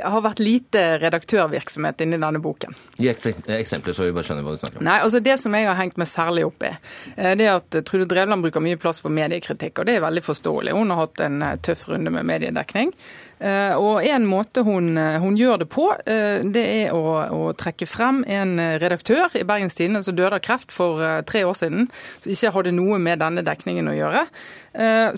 [0.03, 2.75] har vært lite redaktørvirksomhet inni denne boken.
[2.99, 4.87] Gi eksempler, så vi bare skjønner hva du snakker om.
[4.89, 6.73] Nei, altså Det som jeg har hengt meg særlig opp i,
[7.15, 10.25] eh, det er at Trude Drevland bruker mye plass på mediekritikk, og det er veldig
[10.27, 10.75] forståelig.
[10.75, 12.93] Hun har hatt en eh, tøff runde med mediedekning.
[13.39, 17.53] Eh, og En måte hun, eh, hun, gjør det på, eh, det er å, å,
[17.55, 21.89] trekke frem en redaktør i Bergens Tidende som døde av kreft for tre år siden,
[22.21, 24.25] som ikke hadde noe med denne dekningen å gjøre.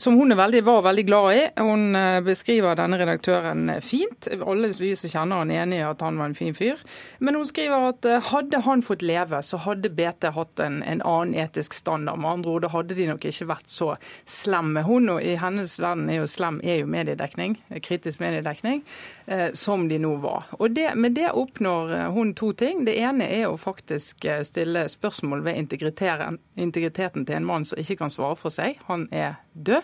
[0.01, 1.41] Som hun veldig, var veldig glad i.
[1.59, 4.29] Hun beskriver denne redaktøren fint.
[4.43, 6.81] Alle vi som kjenner han er enig i at han var en fin fyr.
[7.23, 11.37] Men hun skriver at hadde han fått leve, så hadde BT hatt en, en annen
[11.39, 12.21] etisk standard.
[12.21, 13.93] Med andre ord, da hadde de nok ikke vært så
[14.29, 14.83] slemme.
[14.87, 17.59] Hun og i hennes verden er jo slem er jo mediedekning.
[17.83, 18.83] kritisk mediedekning,
[19.27, 20.45] eh, som de nå var.
[20.59, 22.85] Og det, Med det oppnår eh, hun to ting.
[22.85, 25.59] Det ene er å faktisk eh, stille spørsmål ved
[26.57, 28.79] integriteten til en mann som ikke kan svare for seg.
[28.89, 29.83] Han er død.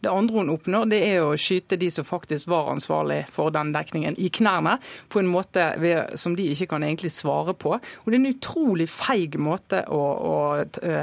[0.00, 3.72] Det andre hun oppnår, det er å skyte de som faktisk var ansvarlig for den
[3.74, 4.76] dekningen, i knærne
[5.12, 7.76] på en måte ved, som de ikke kan egentlig svare på.
[7.76, 10.36] Og Det er en utrolig feig måte å, å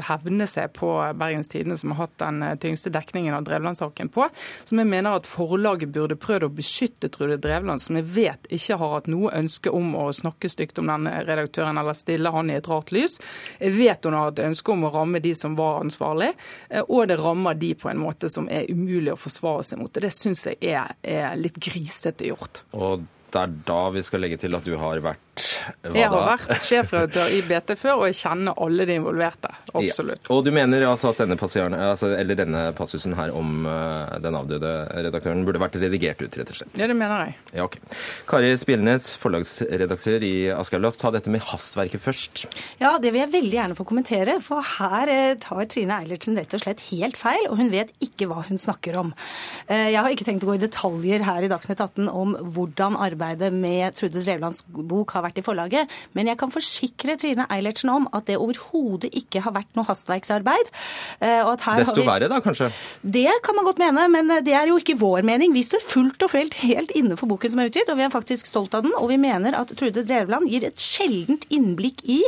[0.08, 4.28] hevne seg på Bergens Tidende, som har hatt den tyngste dekningen av Drevland-saken på,
[4.64, 8.78] som jeg mener at forlaget burde prøvd å beskytte Trude Drevland, som jeg vet ikke
[8.80, 12.58] har hatt noe ønske om å snakke stygt om den redaktøren eller stille han i
[12.60, 13.20] et rart lys.
[13.60, 16.34] Jeg vet hun har hatt ønske om å ramme de som var ansvarlig,
[16.70, 19.92] eh, og det rammer de på en måte som er umulig å forsvare seg mot.
[19.92, 22.64] Og Det syns jeg er, er litt grisete gjort.
[22.78, 26.62] Og det er da vi skal legge til at du har vært jeg har vært
[26.62, 29.50] sjefredaktør i BT før, og jeg kjenner alle de involverte.
[29.74, 30.22] Absolutt.
[30.28, 30.36] Ja.
[30.36, 35.42] Og du mener altså at denne, altså, denne, passusen her om uh, den avdøde redaktøren
[35.48, 36.78] burde vært redigert ut, rett og slett?
[36.78, 37.36] Ja, det mener jeg.
[37.58, 37.80] Ja, ok.
[38.30, 40.34] Kari Spilnes, forlagsredaktør i.
[40.54, 42.46] La ta dette med hastverket først.
[42.82, 44.38] Ja, det vil jeg veldig gjerne få kommentere.
[44.44, 48.30] For her uh, tar Trine Eilertsen rett og slett helt feil, og hun vet ikke
[48.30, 49.14] hva hun snakker om.
[49.66, 53.00] Uh, jeg har ikke tenkt å gå i detaljer her i Dagsnytt 18 om hvordan
[53.02, 55.92] arbeidet med Trude Drevlands bok har vært i forlaget.
[56.18, 60.70] Men jeg kan forsikre Trine Eilertsen om at det overhodet ikke har vært noe hastverksarbeid.
[61.24, 61.42] Eh,
[61.80, 62.08] Desto vi...
[62.08, 62.70] verre da, kanskje?
[63.02, 65.54] Det kan man godt mene, men eh, det er jo ikke vår mening.
[65.56, 68.14] Vi står fullt og fullt helt inne for boken som er utgitt, og vi er
[68.14, 68.96] faktisk stolt av den.
[69.00, 72.22] Og vi mener at Trude Drevland gir et sjeldent innblikk i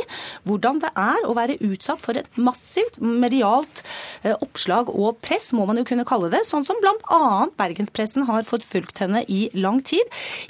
[0.48, 3.82] hvordan det er å være utsatt for et massivt medialt
[4.22, 6.44] eh, oppslag og press, må man jo kunne kalle det.
[6.48, 7.48] Sånn som bl.a.
[7.58, 10.04] bergenspressen har fått fulgt henne i lang tid.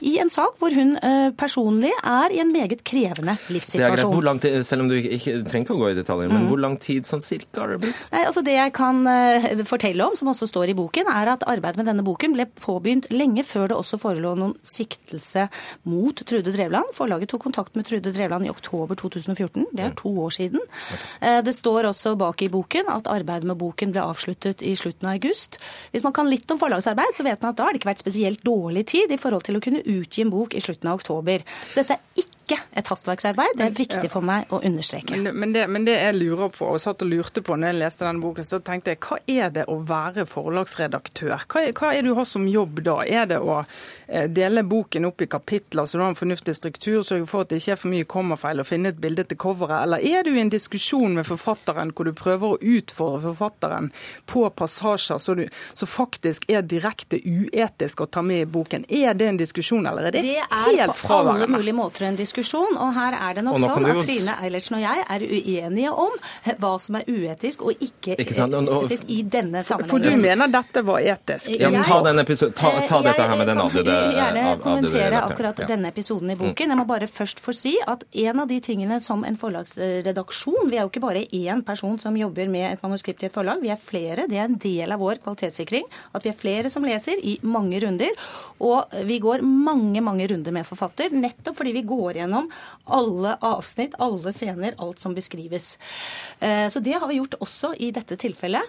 [0.05, 0.97] I en sak hvor hun
[1.39, 4.11] personlig er i en meget krevende livssituasjon.
[4.11, 4.15] Er.
[4.15, 6.49] Hvor lang tid, selv om du ikke trenger ikke å gå i detaljer, men mm.
[6.51, 8.03] hvor lang tid sånn cirka har det blitt?
[8.13, 11.47] Nei, altså Det jeg kan uh, fortelle om, som også står i boken, er at
[11.49, 15.49] arbeidet med denne boken ble påbegynt lenge før det også forelå noen siktelse
[15.89, 16.93] mot Trude Drevland.
[16.97, 19.67] Forlaget tok kontakt med Trude Drevland i oktober 2014.
[19.73, 19.99] Det er mm.
[20.03, 20.63] to år siden.
[20.63, 21.03] Okay.
[21.25, 25.09] Uh, det står også bak i boken at arbeidet med boken ble avsluttet i slutten
[25.09, 25.61] av august.
[25.95, 28.05] Hvis man kan litt om forlagsarbeid, så vet man at da har det ikke vært
[28.05, 31.45] spesielt dårlig tid i forhold til å kunne utgi en bok i slutten av oktober.
[31.71, 33.57] Så dette er ikke ikke et hastverksarbeid.
[33.59, 35.17] Det er viktig for meg å understreke.
[35.17, 37.73] Men det, men, det, men det, jeg lurer på, og satt og lurte på når
[37.73, 41.35] jeg leste denne boken, så tenkte jeg hva er det å være forlagsredaktør?
[41.51, 43.01] Hva er, hva er det du har som jobb da?
[43.03, 47.03] Er det å eh, dele boken opp i kapitler så du har en fornuftig struktur,
[47.07, 49.83] sørge for at det ikke er for mye kommafeil og finne et bilde til coveret,
[49.83, 53.91] eller er du i en diskusjon med forfatteren hvor du prøver å utfordre forfatteren
[54.31, 58.87] på passasjer som faktisk er direkte uetisk å ta med i boken?
[58.89, 60.95] Er det en diskusjon, eller er det, det er helt fraværende?
[60.95, 62.36] Det er på alle mulige måter en diskusjon,
[62.77, 66.17] og her er det nok sånn at Trine Eilertsen og jeg er uenige om
[66.61, 69.91] hva som er uetisk og ikke, ikke etisk i denne sammenhengen.
[69.91, 71.51] For du mener dette var etisk?
[71.57, 75.23] Ja, men ta, episode, ta, ta dette her med den avdøde Jeg vil gjerne kommentere
[75.23, 76.75] akkurat denne episoden i boken.
[76.75, 80.79] Jeg må bare først få si at en av de tingene som en forlagsredaksjon Vi
[80.79, 83.73] er jo ikke bare én person som jobber med et manuskript i et forlag, vi
[83.73, 84.27] er flere.
[84.31, 87.81] Det er en del av vår kvalitetssikring at vi er flere som leser i mange
[87.83, 88.13] runder.
[88.65, 92.51] Og vi går mange, mange runder med forfatter, nettopp fordi vi går gjennom
[92.87, 95.79] alle avsnitt, alle scener, alt som beskrives.
[96.41, 98.63] Eh, så det har vi gjort også i dette tilfellet.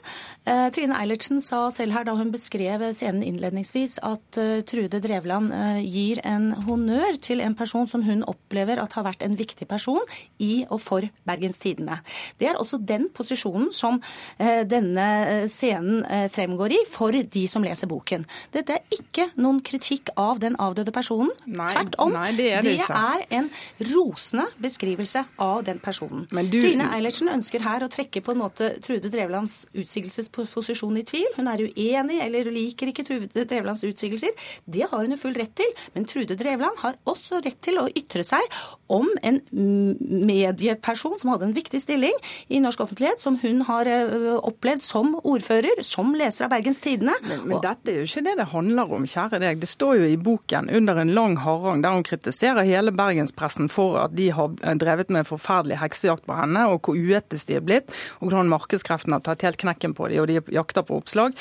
[0.45, 5.53] Eh, Trine Eilertsen sa selv her da hun beskrev scenen innledningsvis, at eh, Trude Drevland
[5.83, 10.01] gir en honnør til en person som hun opplever at har vært en viktig person
[10.43, 11.99] i og for Bergens Tidende.
[12.39, 13.99] Det er også den posisjonen som
[14.37, 15.05] denne
[15.51, 16.03] scenen
[16.33, 18.25] fremgår i for de som leser boken.
[18.53, 21.31] Dette er ikke noen kritikk av den avdøde personen.
[21.45, 22.13] Nei, Tvert om.
[22.17, 23.46] Nei, det er det, det er en
[23.91, 26.27] rosende beskrivelse av den personen.
[26.51, 26.59] Du...
[26.61, 31.27] Trine Eilertsen ønsker her å trekke på en måte Trude Drevlands utsigelsesposisjon i tvil.
[31.37, 34.33] Hun er uenig eller liker ikke Trude Drevlands utsigelser.
[34.65, 35.71] Det har hun jo full rett til.
[35.95, 38.43] Men Trude Drevland har også rett til å ytre seg
[38.93, 39.41] om en
[40.27, 42.15] medieperson som hadde en viktig stilling
[42.53, 43.89] i norsk offentlighet, som hun har
[44.47, 47.15] opplevd som ordfører, som leser av Bergens Tidende.
[47.27, 49.61] Men, men dette er jo ikke det det handler om, kjære deg.
[49.61, 52.93] Det står jo i boken under en lang harang der hun kritiserer hele
[53.37, 57.57] bergenspressen for at de har drevet med forferdelig heksejakt på henne, og hvor uetisk de
[57.57, 60.97] er blitt, og hvordan markedskreftene har tatt helt knekken på dem, og de jakter på
[60.97, 61.35] oppslag.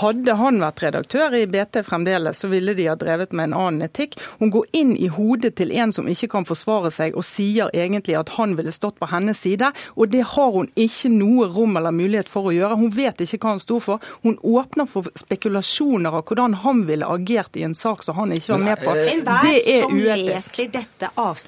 [0.00, 3.86] Hadde han vært redaktør i BT fremdeles, så ville de ha drevet med en annen
[3.86, 4.18] etikk.
[4.40, 8.16] Hun går inn i hodet til en som ikke kan forsvare seg, og sier egentlig
[8.18, 11.94] at han ville stått på hennes side, og det har hun ikke noe rom eller
[11.94, 12.78] mulighet for å gjøre.
[12.80, 14.02] Hun vet ikke hva han sto for.
[14.22, 18.54] Hun åpner for spekulasjoner av hvordan han ville agert i en sak som han ikke
[18.54, 18.94] var med på.
[19.12, 21.41] Enhver som leser dette avsnittet,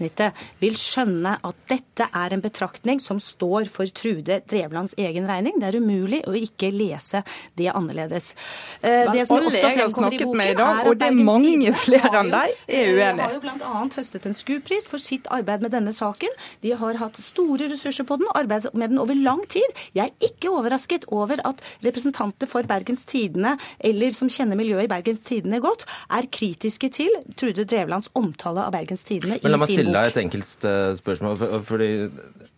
[0.60, 5.58] vil skjønne at dette er en betraktning som står for Trude Drevlands egen regning.
[5.60, 7.22] Det er umulig å ikke lese
[7.58, 8.32] det annerledes.
[8.80, 12.12] Eh, det som alle jeg har snakket med i dag, og det er mange flere
[12.20, 13.18] enn deg, er uenig.
[13.18, 13.84] De har jo bl.a.
[13.96, 16.32] høstet en SKU-pris for sitt arbeid med denne saken.
[16.64, 19.84] De har hatt store ressurser på den, arbeidet med den over lang tid.
[19.96, 24.92] Jeg er ikke overrasket over at representanter for Bergens Tidende, eller som kjenner miljøet i
[24.92, 30.00] Bergens Tidende godt, er kritiske til Trude Drevlands omtale av Bergens Tidende i sin stille
[30.00, 31.36] deg et enkelt eh, spørsmål.
[31.62, 31.90] fordi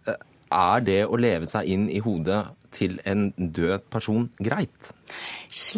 [0.07, 0.23] eh,
[0.53, 2.45] Er det å leve seg inn i hodet
[2.77, 4.93] til en død person greit?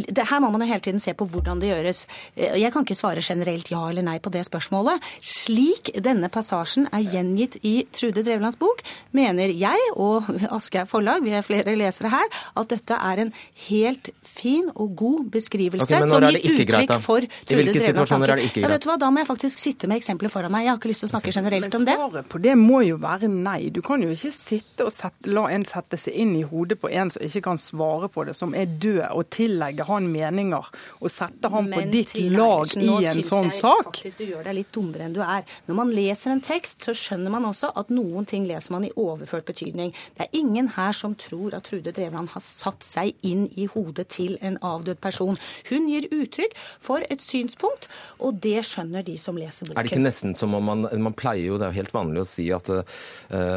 [0.09, 2.05] Det her må man jo hele tiden se på hvordan det gjøres.
[2.37, 5.05] Eh, jeg kan ikke svare generelt ja eller nei på det spørsmålet.
[5.25, 8.83] Slik denne passasjen er gjengitt i Trude Drevlands bok,
[9.17, 13.33] mener jeg og Aschehoug Forlag, vi er flere lesere her, at dette er en
[13.69, 18.41] helt fin og god beskrivelse okay, som gir uttrykk greit, for Trude Drevlands situasjoner er
[18.41, 18.67] det ikke greit?
[18.67, 20.67] Ja, vet du hva, Da må jeg faktisk sitte med eksempler foran meg.
[20.67, 21.95] Jeg har ikke lyst til å snakke generelt om det.
[21.95, 23.71] Men svaret på det må jo være nei.
[23.75, 26.91] Du kan jo ikke sitte og sette, la en sette seg inn i hodet på
[26.91, 31.13] en som ikke kan svare på det, som er død, og tillegge han meninger og
[31.13, 33.91] sette han på ditt lag i en sånn sak.
[33.91, 35.45] Faktisk, du gjør deg litt dummere enn du er.
[35.69, 38.93] Når man leser en tekst, så skjønner man også at noen ting leser man i
[38.99, 39.95] overført betydning.
[40.17, 44.09] Det er ingen her som tror at Trude Drevland har satt seg inn i hodet
[44.15, 45.39] til en avdød person.
[45.71, 47.89] Hun gir uttrykk for et synspunkt,
[48.19, 49.79] og det skjønner de som leser boken.
[49.79, 52.25] Er det ikke nesten som om man, man pleier jo, det er jo helt vanlig
[52.25, 52.85] å si at uh,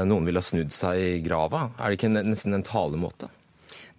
[0.08, 1.70] noen ville ha snudd seg i grava.
[1.78, 3.32] Er det ikke nesten en talemåte?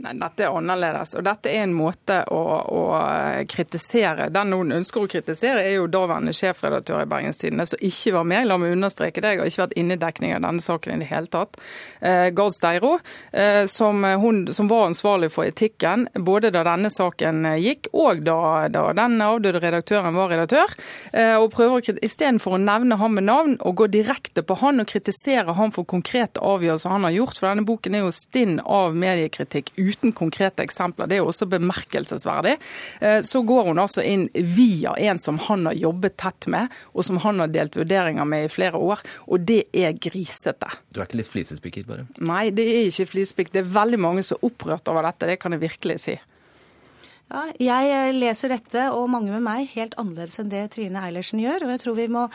[0.03, 1.13] Nei, Dette er annerledes.
[1.15, 2.41] og Dette er en måte å,
[2.75, 2.81] å,
[3.47, 4.27] kritisere.
[4.35, 8.27] Den noen ønsker å kritisere, er jo daværende sjefredaktør i Bergens Tidende, som ikke var
[8.27, 8.49] med.
[8.51, 9.37] La meg understreke det.
[9.37, 11.55] Jeg har ikke vært inne i dekning av denne saken i det hele tatt.
[12.01, 12.97] Eh, Gard Steiro,
[13.31, 18.67] eh, som, hun, som, var ansvarlig for etikken både da denne saken gikk, og da,
[18.75, 20.75] da den avdøde redaktøren var redaktør.
[21.13, 24.91] Eh, og prøver Istedenfor å nevne ham med navn og gå direkte på han og
[24.91, 28.99] kritisere ham for konkrete avgjørelser han har gjort, for denne boken er jo stinn av
[28.99, 32.57] mediekritikk uten konkrete eksempler, det er jo også bemerkelsesverdig,
[33.01, 37.07] eh, så går hun altså inn via en som han har jobbet tett med, og
[37.07, 40.71] som han har delt vurderinger med i flere år, og det er grisete.
[40.93, 42.07] Du er ikke litt flisespikket, bare?
[42.23, 43.53] Nei, det er ikke flisespikk.
[43.55, 46.19] Det er veldig mange som er opprørt over dette, det kan jeg virkelig si.
[47.63, 51.65] Ja, jeg leser dette, og mange med meg, helt annerledes enn det Trine Eilertsen gjør.
[51.65, 52.27] og Jeg tror vi må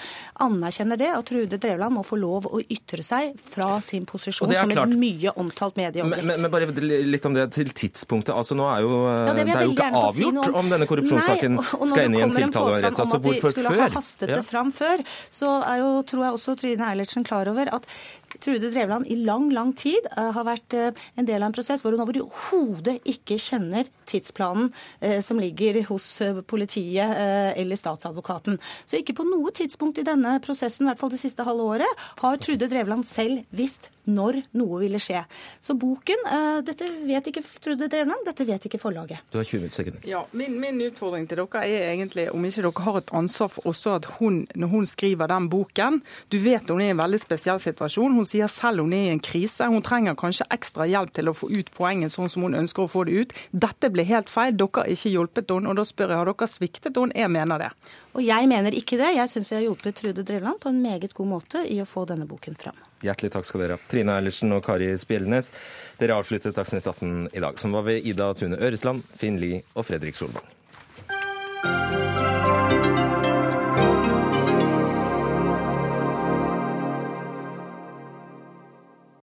[0.41, 4.71] anerkjenne det, og Trude Drevland må få lov å ytre seg fra sin posisjon som
[4.73, 4.89] klart.
[4.89, 6.25] et mye omtalt medieobjekt.
[6.25, 8.33] Men, men, bare litt om det til tidspunktet.
[8.33, 10.59] Altså, nå er jo, Ja, det det er jo ikke avgjort si om.
[10.63, 13.05] om denne korrupsjonssaken når skal det inn i en kommer tiltale og en påstand rettssak.
[13.05, 13.83] om Så at vi hvorfor skulle før?
[13.83, 15.05] ha hastet det fram før,
[15.37, 17.85] så er jo, tror jeg også Trine Eilertsen klar over at
[18.39, 21.83] Trude Drevland i lang, lang tid eh, har vært eh, en del av en prosess
[21.83, 26.07] hvor hun overhodet ikke kjenner tidsplanen eh, som ligger hos
[26.47, 28.57] politiet eller statsadvokaten.
[28.87, 32.07] Så ikke på noe tidspunkt i denne prosessen, i hvert fall det siste halve året,
[32.21, 35.19] har Trude Drevland selv visst når noe ville skje.
[35.59, 36.21] Så boken,
[36.63, 39.19] dette vet ikke Trude Drevland, dette vet ikke forlaget.
[39.33, 40.05] Du har 20 sekunder.
[40.07, 43.67] Ja, min, min utfordring til dere er egentlig om ikke dere har et ansvar for
[43.67, 45.99] også at hun, når hun skriver den boken
[46.31, 48.16] Du vet hun er i en veldig spesiell situasjon.
[48.17, 49.67] Hun sier selv hun er i en krise.
[49.69, 52.89] Hun trenger kanskje ekstra hjelp til å få ut poenget sånn som hun ønsker å
[52.89, 53.35] få det ut.
[53.51, 54.55] Dette ble helt feil.
[54.57, 55.69] Dere har ikke hjulpet henne.
[55.69, 57.13] Og da spør jeg har dere sviktet henne.
[57.17, 57.71] Jeg mener det.
[58.17, 59.13] Og jeg mener ikke det.
[59.19, 62.07] Jeg syns vi har hjulpet Trude Drevland på en meget god måte i å få
[62.09, 62.81] denne boken fram.
[63.05, 63.85] Hjertelig takk skal dere ha.
[63.91, 65.51] Trine Eilertsen og Kari Spjelnes,
[66.01, 69.85] dere avsluttet Dagsnytt 18 i dag, som var ved Ida Tune Øresland, Finn Lie og
[69.85, 70.55] Fredrik Solvang.